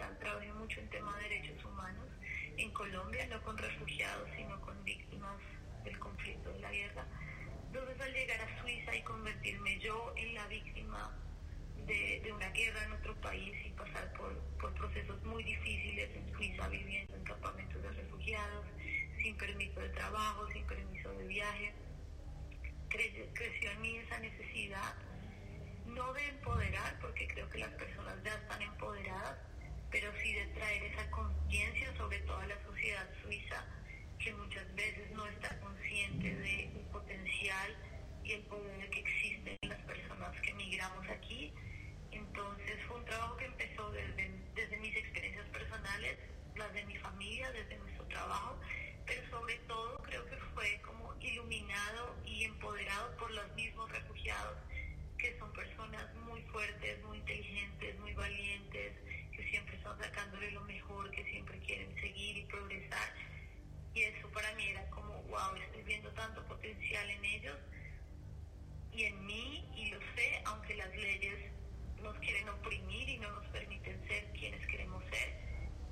documental, 0.02 0.18
trabajé 0.18 0.52
mucho 0.52 0.80
en 0.80 0.88
tema 0.90 1.16
de 1.18 1.22
derechos 1.28 1.64
humanos 1.64 2.06
en 2.56 2.70
Colombia, 2.72 3.26
no 3.28 3.42
con 3.42 3.56
refugiados, 3.58 4.28
sino 4.36 4.60
con 4.60 4.82
víctimas 4.84 5.36
del 5.84 5.98
conflicto 5.98 6.50
de 6.52 6.60
la 6.60 6.70
guerra. 6.70 7.06
Entonces 7.66 8.00
al 8.00 8.12
llegar 8.12 8.40
a 8.40 8.60
Suiza 8.60 8.94
y 8.94 9.02
convertirme 9.02 9.78
yo 9.80 10.12
en 10.16 10.34
la 10.34 10.46
víctima 10.48 11.10
de, 11.86 12.20
de 12.22 12.32
una 12.32 12.50
guerra 12.50 12.84
en 12.84 12.92
otro 12.92 13.14
país 13.20 13.54
y 13.66 13.70
pasar 13.70 14.12
por, 14.14 14.38
por 14.60 14.74
procesos 14.74 15.22
muy 15.24 15.42
difíciles 15.42 16.10
en 16.14 16.32
Suiza, 16.34 16.68
viviendo 16.68 17.16
en 17.16 17.24
campamentos 17.24 17.82
de 17.82 17.90
refugiados, 17.92 18.66
sin 19.22 19.36
permiso 19.36 19.80
de 19.80 19.88
trabajo, 19.90 20.48
sin 20.52 20.66
permiso 20.66 21.12
de 21.14 21.26
viaje, 21.26 21.72
cre- 22.90 23.28
creció 23.34 23.70
en 23.70 23.80
mí 23.80 23.96
esa 23.98 24.18
necesidad, 24.18 24.94
no 25.86 26.12
de 26.12 26.28
empoderar, 26.28 26.98
porque 27.00 27.26
creo 27.28 27.48
que 27.48 27.58
las 27.58 27.70
personas 27.72 28.14
ya 28.22 28.34
están 28.34 28.62
empoderadas, 28.62 29.38
pero 29.92 30.10
sí 30.22 30.32
de 30.32 30.46
traer 30.46 30.84
esa 30.84 31.08
conciencia 31.10 31.94
sobre 31.98 32.18
toda 32.20 32.46
la 32.46 32.60
sociedad 32.64 33.06
suiza, 33.22 33.62
que 34.18 34.32
muchas 34.34 34.74
veces 34.74 35.10
no 35.10 35.26
está 35.26 35.60
consciente 35.60 36.34
del 36.34 36.86
potencial 36.90 37.76
y 38.24 38.32
el 38.32 38.42
poder 38.44 38.88
que 38.88 39.00
existe 39.00 39.58
en 39.60 39.68
las 39.68 39.80
personas 39.80 40.40
que 40.40 40.54
migramos 40.54 41.06
aquí. 41.10 41.52
Entonces 42.10 42.78
fue 42.88 42.96
un 42.96 43.04
trabajo 43.04 43.36
que 43.36 43.44
empezó 43.44 43.90
desde, 43.92 44.30
desde 44.54 44.76
mis 44.78 44.96
experiencias 44.96 45.46
personales, 45.48 46.18
las 46.56 46.72
de 46.72 46.84
mi 46.84 46.96
familia, 46.96 47.52
desde 47.52 47.76
nuestro 47.76 48.04
trabajo, 48.06 48.58
pero 49.06 49.28
sobre 49.28 49.56
todo 49.68 50.02
creo 50.04 50.24
que 50.26 50.36
fue 50.54 50.80
como 50.86 51.14
iluminado 51.20 52.16
y 52.24 52.44
empoderado 52.44 53.14
por 53.18 53.30
los 53.30 53.54
mismos 53.54 53.90
refugiados, 53.92 54.56
que 55.18 55.38
son 55.38 55.52
personas 55.52 56.14
muy 56.14 56.40
fuertes, 56.44 57.02
muy 57.04 57.18
inteligentes, 57.18 57.98
muy 58.00 58.14
valientes, 58.14 58.92
siempre 59.52 59.76
están 59.76 59.98
sacándole 59.98 60.50
lo 60.52 60.62
mejor, 60.62 61.10
que 61.10 61.22
siempre 61.24 61.58
quieren 61.58 61.94
seguir 62.00 62.38
y 62.38 62.44
progresar. 62.46 63.12
Y 63.92 64.00
eso 64.00 64.26
para 64.30 64.50
mí 64.54 64.66
era 64.66 64.88
como, 64.88 65.12
wow, 65.24 65.54
estoy 65.56 65.82
viendo 65.82 66.10
tanto 66.12 66.42
potencial 66.46 67.10
en 67.10 67.22
ellos 67.22 67.58
y 68.92 69.04
en 69.04 69.26
mí, 69.26 69.70
y 69.76 69.90
lo 69.90 69.98
sé, 70.16 70.42
aunque 70.46 70.74
las 70.74 70.88
leyes 70.96 71.52
nos 72.02 72.16
quieren 72.20 72.48
oprimir 72.48 73.08
y 73.10 73.18
no 73.18 73.30
nos 73.30 73.46
permiten 73.48 74.02
ser 74.08 74.24
quienes 74.32 74.66
queremos 74.68 75.04
ser, 75.10 75.36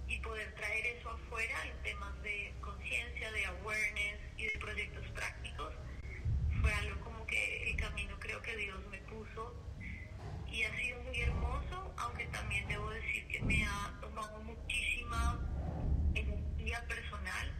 y 0.09 0.19
poder 0.21 0.55
traer 0.55 0.87
eso 0.87 1.11
afuera 1.11 1.67
en 1.67 1.83
temas 1.83 2.23
de 2.23 2.55
conciencia, 2.63 3.31
de 3.31 3.45
awareness 3.45 4.21
y 4.39 4.45
de 4.47 4.59
proyectos 4.59 5.07
prácticos, 5.09 5.75
fue 6.63 6.73
algo 6.73 7.01
como 7.01 7.27
que 7.27 7.71
el 7.71 7.77
camino 7.77 8.19
creo 8.21 8.41
que 8.41 8.57
Dios 8.57 8.87
me 8.89 8.99
puso 9.03 9.55
y 10.51 10.65
ha 10.65 10.77
sido 10.77 11.01
muy 11.03 11.21
hermoso, 11.21 11.93
aunque 11.97 12.27
también 12.27 12.67
debo 12.69 12.91
decir 12.91 13.27
que 13.29 13.41
me 13.43 13.65
ha 13.65 13.99
tomado 14.01 14.41
muchísima 14.41 15.39
energía 16.15 16.85
personal 16.89 17.53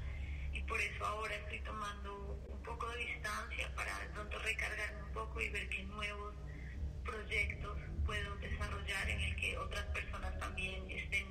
y 0.53 0.61
por 0.63 0.81
eso 0.81 1.07
ahora 1.07 1.35
estoy 1.37 1.61
tomando 1.61 2.41
un 2.49 2.63
poco 2.63 2.89
de 2.91 2.99
distancia 2.99 3.73
para 3.75 3.99
de 4.01 4.09
pronto 4.09 4.39
recargarme 4.41 5.03
un 5.05 5.13
poco 5.13 5.41
y 5.41 5.49
ver 5.51 5.69
qué 5.69 5.83
nuevos 5.85 6.35
proyectos 7.05 7.79
puedo 8.05 8.37
desarrollar 8.37 9.09
en 9.09 9.21
el 9.21 9.37
que 9.37 9.57
otras 9.59 9.85
personas 9.87 10.39
también 10.39 10.91
estén 10.91 11.27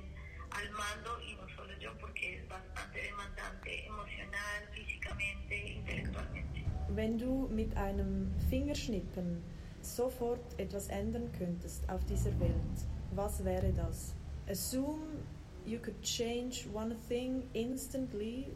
al 0.50 0.70
mando 0.70 1.20
y 1.22 1.34
no 1.34 1.48
solo 1.56 1.78
yo 1.78 1.96
porque 1.98 2.38
es 2.38 2.48
bastante 2.48 3.02
demandante 3.02 3.86
emocional, 3.86 4.68
físicamente, 4.72 5.56
intelectualmente. 5.56 6.64
Wenn 6.88 7.18
du 7.18 7.48
mit 7.52 7.76
einem 7.76 8.32
Fingerschnippen 8.50 9.42
sofort 9.82 10.58
etwas 10.58 10.88
ändern 10.88 11.30
könntest 11.38 11.88
auf 11.88 12.04
dieser 12.04 12.38
Welt, 12.40 12.86
was 13.12 13.44
wäre 13.44 13.72
das? 13.72 14.14
Assume 14.48 15.22
you 15.66 15.78
could 15.78 16.00
change 16.02 16.66
one 16.72 16.96
thing 17.08 17.42
instantly, 17.52 18.46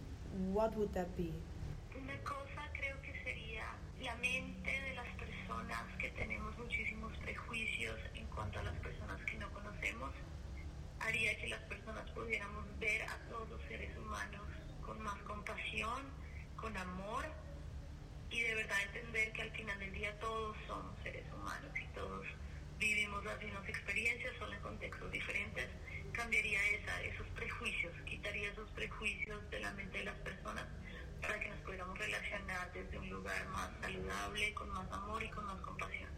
what 0.53 0.77
would 0.77 0.93
that 0.95 1.09
be? 1.17 1.33
Una 1.97 2.17
cosa 2.25 2.63
creo 2.73 3.01
que 3.03 3.13
sería 3.23 3.65
la 4.03 4.15
mente 4.17 4.71
de 4.71 4.95
las 4.95 5.09
personas 5.17 5.85
que 5.99 6.11
tenemos 6.11 6.57
muchísimos 6.59 7.17
prejuicios 7.19 7.99
en 8.15 8.27
cuanto 8.27 8.59
a 8.59 8.63
las 8.63 8.77
personas 8.81 9.21
que 9.25 9.39
no 9.39 9.51
conocemos. 9.53 10.11
Haría 11.01 11.37
que 11.39 11.49
las 11.49 11.63
personas 11.63 12.11
pudiéramos 12.11 12.65
ver 12.81 13.03
a 13.03 13.19
todos 13.31 13.49
los 13.51 13.63
seres 13.69 13.97
humanos 13.99 14.43
con 14.81 15.01
más 15.03 15.21
compasión, 15.23 16.03
con 16.57 16.77
amor 16.77 17.25
y 18.31 18.41
de 18.41 18.55
verdad 18.55 18.79
entender 18.87 19.33
que 19.33 19.43
al 19.43 19.51
final 19.51 19.79
del 19.79 19.93
día 19.93 20.19
todos 20.19 20.57
somos 20.67 20.94
todos 22.05 22.27
vivimos 22.79 23.25
las 23.25 23.41
mismas 23.43 23.67
experiencias, 23.67 24.33
solo 24.39 24.53
en 24.53 24.61
contextos 24.61 25.11
diferentes. 25.11 25.69
Cambiaría 26.13 26.61
esa, 26.77 27.03
esos 27.03 27.27
prejuicios, 27.29 27.93
quitaría 28.05 28.51
esos 28.51 28.69
prejuicios 28.71 29.39
de 29.51 29.61
la 29.61 29.73
mente 29.73 29.99
de 29.99 30.05
las 30.05 30.19
personas 30.19 30.67
para 31.21 31.41
que 31.41 31.49
nos 31.49 31.59
pudiéramos 31.61 31.99
relacionar 31.99 32.73
desde 32.73 32.99
un 32.99 33.09
lugar 33.09 33.49
más 33.49 33.71
saludable, 33.81 34.55
con 34.55 34.69
más 34.69 34.93
amor 34.93 35.23
y 35.23 35.31
con 35.31 35.47
más 35.47 35.61
compasión. 35.63 36.11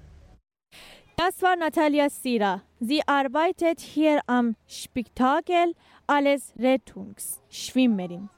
Das 1.16 1.41
war 1.41 1.57
Natalia 1.57 2.11
Sira. 2.11 2.64
Sie 2.80 3.01
arbeitet 3.07 3.80
hier 3.80 4.20
am 4.26 4.57
Spektakel 4.66 5.74
als 6.07 6.53
Rettungsschwimmerin. 6.59 8.28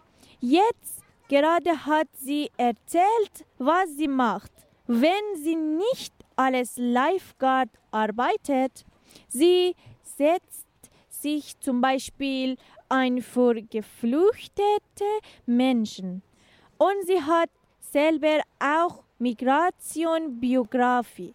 Jetzt 0.41 1.03
gerade 1.29 1.87
hat 1.87 2.09
sie 2.15 2.51
erzählt, 2.57 3.47
was 3.59 3.89
sie 3.97 4.07
macht, 4.07 4.53
wenn 4.87 5.25
sie 5.43 5.57
nicht 5.57 6.18
als 6.39 6.77
Lifeguard 6.77 7.69
arbeitet. 7.91 8.85
Sie 9.29 9.75
setzt 10.03 10.67
sich 11.09 11.59
zum 11.61 11.81
Beispiel 11.81 12.57
ein 12.89 13.23
für 13.23 13.61
geflüchtete 13.61 15.05
Menschen. 15.47 16.23
Und 16.79 17.07
sie 17.07 17.21
hat 17.21 17.51
selber 17.81 18.41
auch 18.61 19.03
Migrationbiografie. 19.19 21.35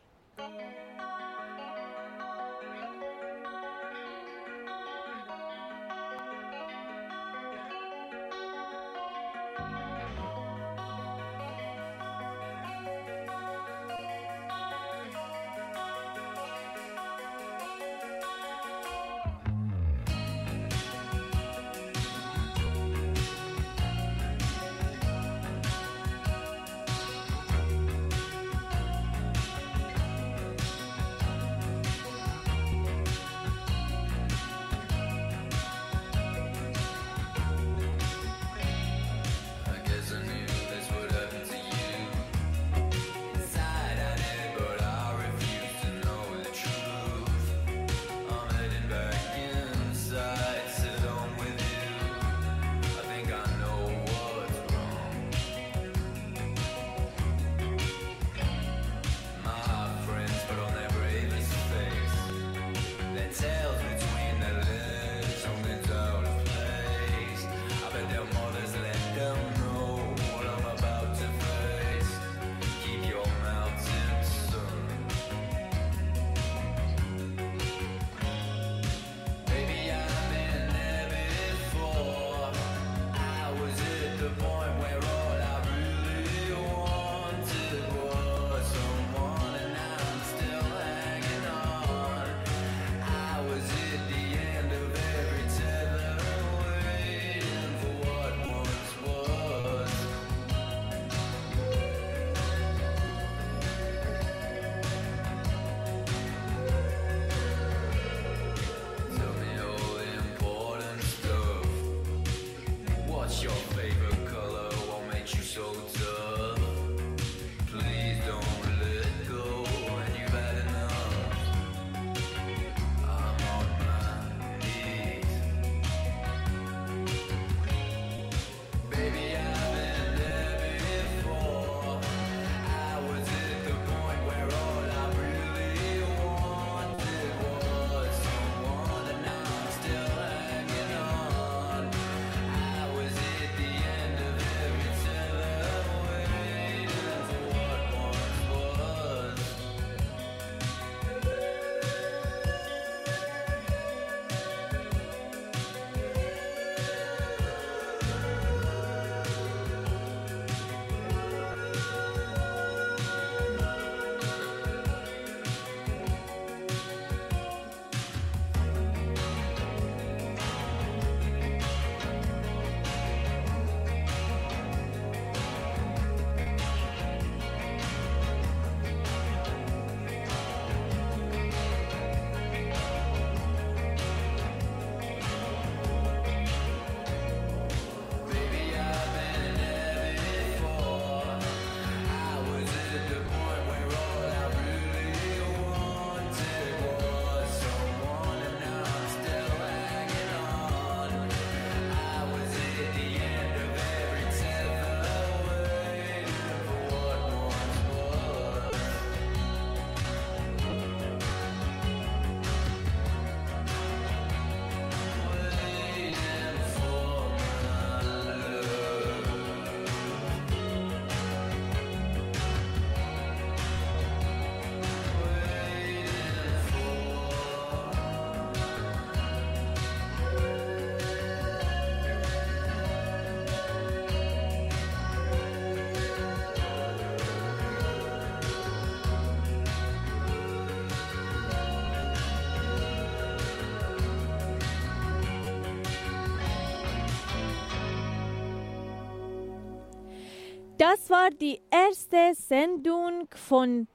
Das 251.04 251.10
war 251.10 251.30
die 251.32 251.60
erste 251.70 252.34
Sendung 252.34 253.28
von 253.36 253.89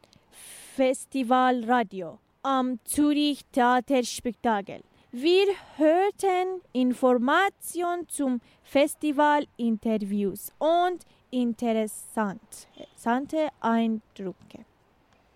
Festival 0.76 1.64
Radio 1.64 2.18
am 2.42 2.78
Zürich 2.84 3.46
Theaterspektakel. 3.50 4.82
Wir 5.10 5.46
hörten 5.78 6.60
Informationen 6.74 8.06
zum 8.10 8.42
Festival, 8.62 9.46
Interviews 9.56 10.52
und 10.58 11.06
interessante 11.30 13.48
Eindrücke. 13.60 14.66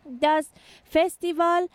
Das 0.05 0.51
Festival 0.85 1.69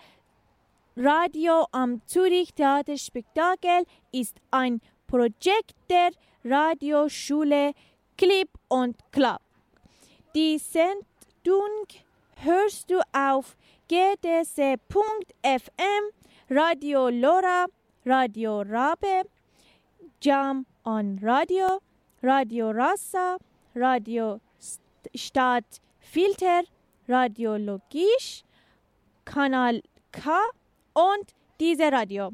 Radio 0.96 1.66
am 1.72 2.04
Zürich 2.06 2.54
Theaterspektakel 2.54 3.84
ist 4.12 4.36
ein 4.52 4.80
Projekt 5.08 5.74
der 5.90 6.12
Radioschule 6.46 7.72
Clip 8.16 8.50
und 8.68 8.96
Club. 9.12 9.40
Die 10.36 10.58
Sendung 10.58 11.88
hörst 12.36 12.90
du 12.90 13.00
auf 13.14 13.56
gdc.fm, 13.88 14.88
Radio 16.50 17.10
Lora, 17.10 17.66
Radio 18.06 18.62
Rabe, 18.62 19.24
Jam 20.22 20.66
on 20.86 21.20
Radio, 21.22 21.80
Radio 22.22 22.72
Rasa, 22.72 23.38
Radio 23.76 24.40
St- 24.60 24.82
Stadtfilter, 25.16 26.64
Radio 27.08 27.56
Logisch, 27.58 28.44
Kanal 29.26 29.82
K 30.12 30.32
und 30.94 31.34
diese 31.60 31.92
Radio. 31.92 32.32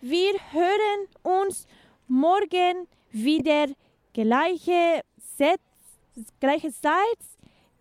Wir 0.00 0.34
hören 0.52 1.08
uns 1.22 1.66
morgen 2.08 2.86
wieder 3.10 3.66
gleiche 4.12 5.02
Set, 5.18 5.60
gleiche 6.40 6.70
Zeit, 6.72 7.18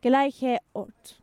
gleiche 0.05 0.59
Ort. 0.73 1.19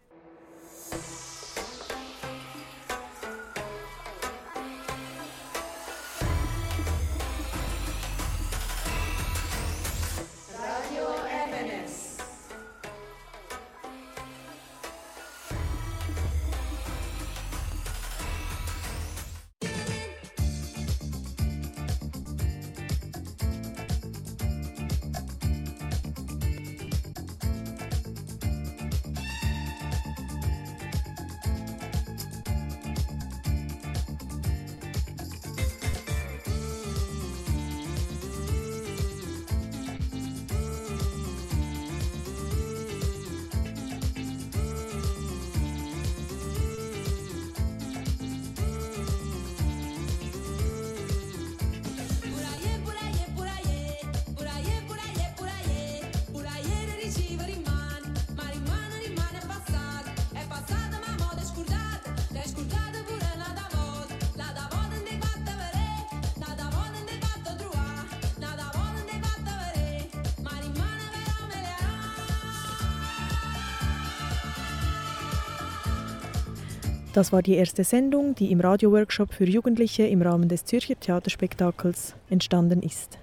Das 77.22 77.32
war 77.32 77.40
die 77.40 77.54
erste 77.54 77.84
Sendung, 77.84 78.34
die 78.34 78.50
im 78.50 78.58
Radioworkshop 78.58 79.32
für 79.32 79.44
Jugendliche 79.44 80.02
im 80.02 80.22
Rahmen 80.22 80.48
des 80.48 80.64
Zürcher 80.64 80.98
Theaterspektakels 80.98 82.16
entstanden 82.28 82.82
ist. 82.82 83.16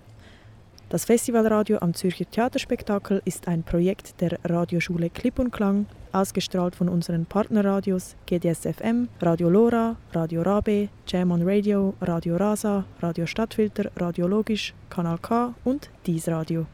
Das 0.87 1.03
Festivalradio 1.03 1.79
am 1.79 1.93
Zürcher 1.93 2.23
Theaterspektakel 2.31 3.21
ist 3.25 3.49
ein 3.49 3.61
Projekt 3.61 4.21
der 4.21 4.39
Radioschule 4.45 5.09
Klipp 5.09 5.37
und 5.37 5.51
Klang, 5.51 5.85
ausgestrahlt 6.13 6.77
von 6.77 6.87
unseren 6.87 7.25
Partnerradios 7.25 8.15
GDS-FM, 8.25 9.09
Radio 9.19 9.49
Lora, 9.49 9.97
Radio 10.13 10.43
Rabe, 10.43 10.87
Jam 11.05 11.31
on 11.31 11.41
Radio, 11.41 11.93
Radio 11.99 12.37
Rasa, 12.37 12.85
Radio 13.01 13.25
Stadtfilter, 13.25 13.91
Radio 13.97 14.27
Logisch, 14.27 14.73
Kanal 14.89 15.17
K 15.17 15.53
und 15.65 15.89
Dies 16.05 16.29
Radio. 16.29 16.67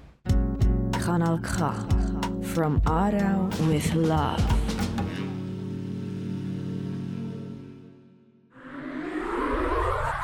Kanal 1.04 1.42
K. 1.42 1.74
From 2.54 2.80
Aarau 2.86 3.50
with 3.68 3.96
love. 3.96 4.65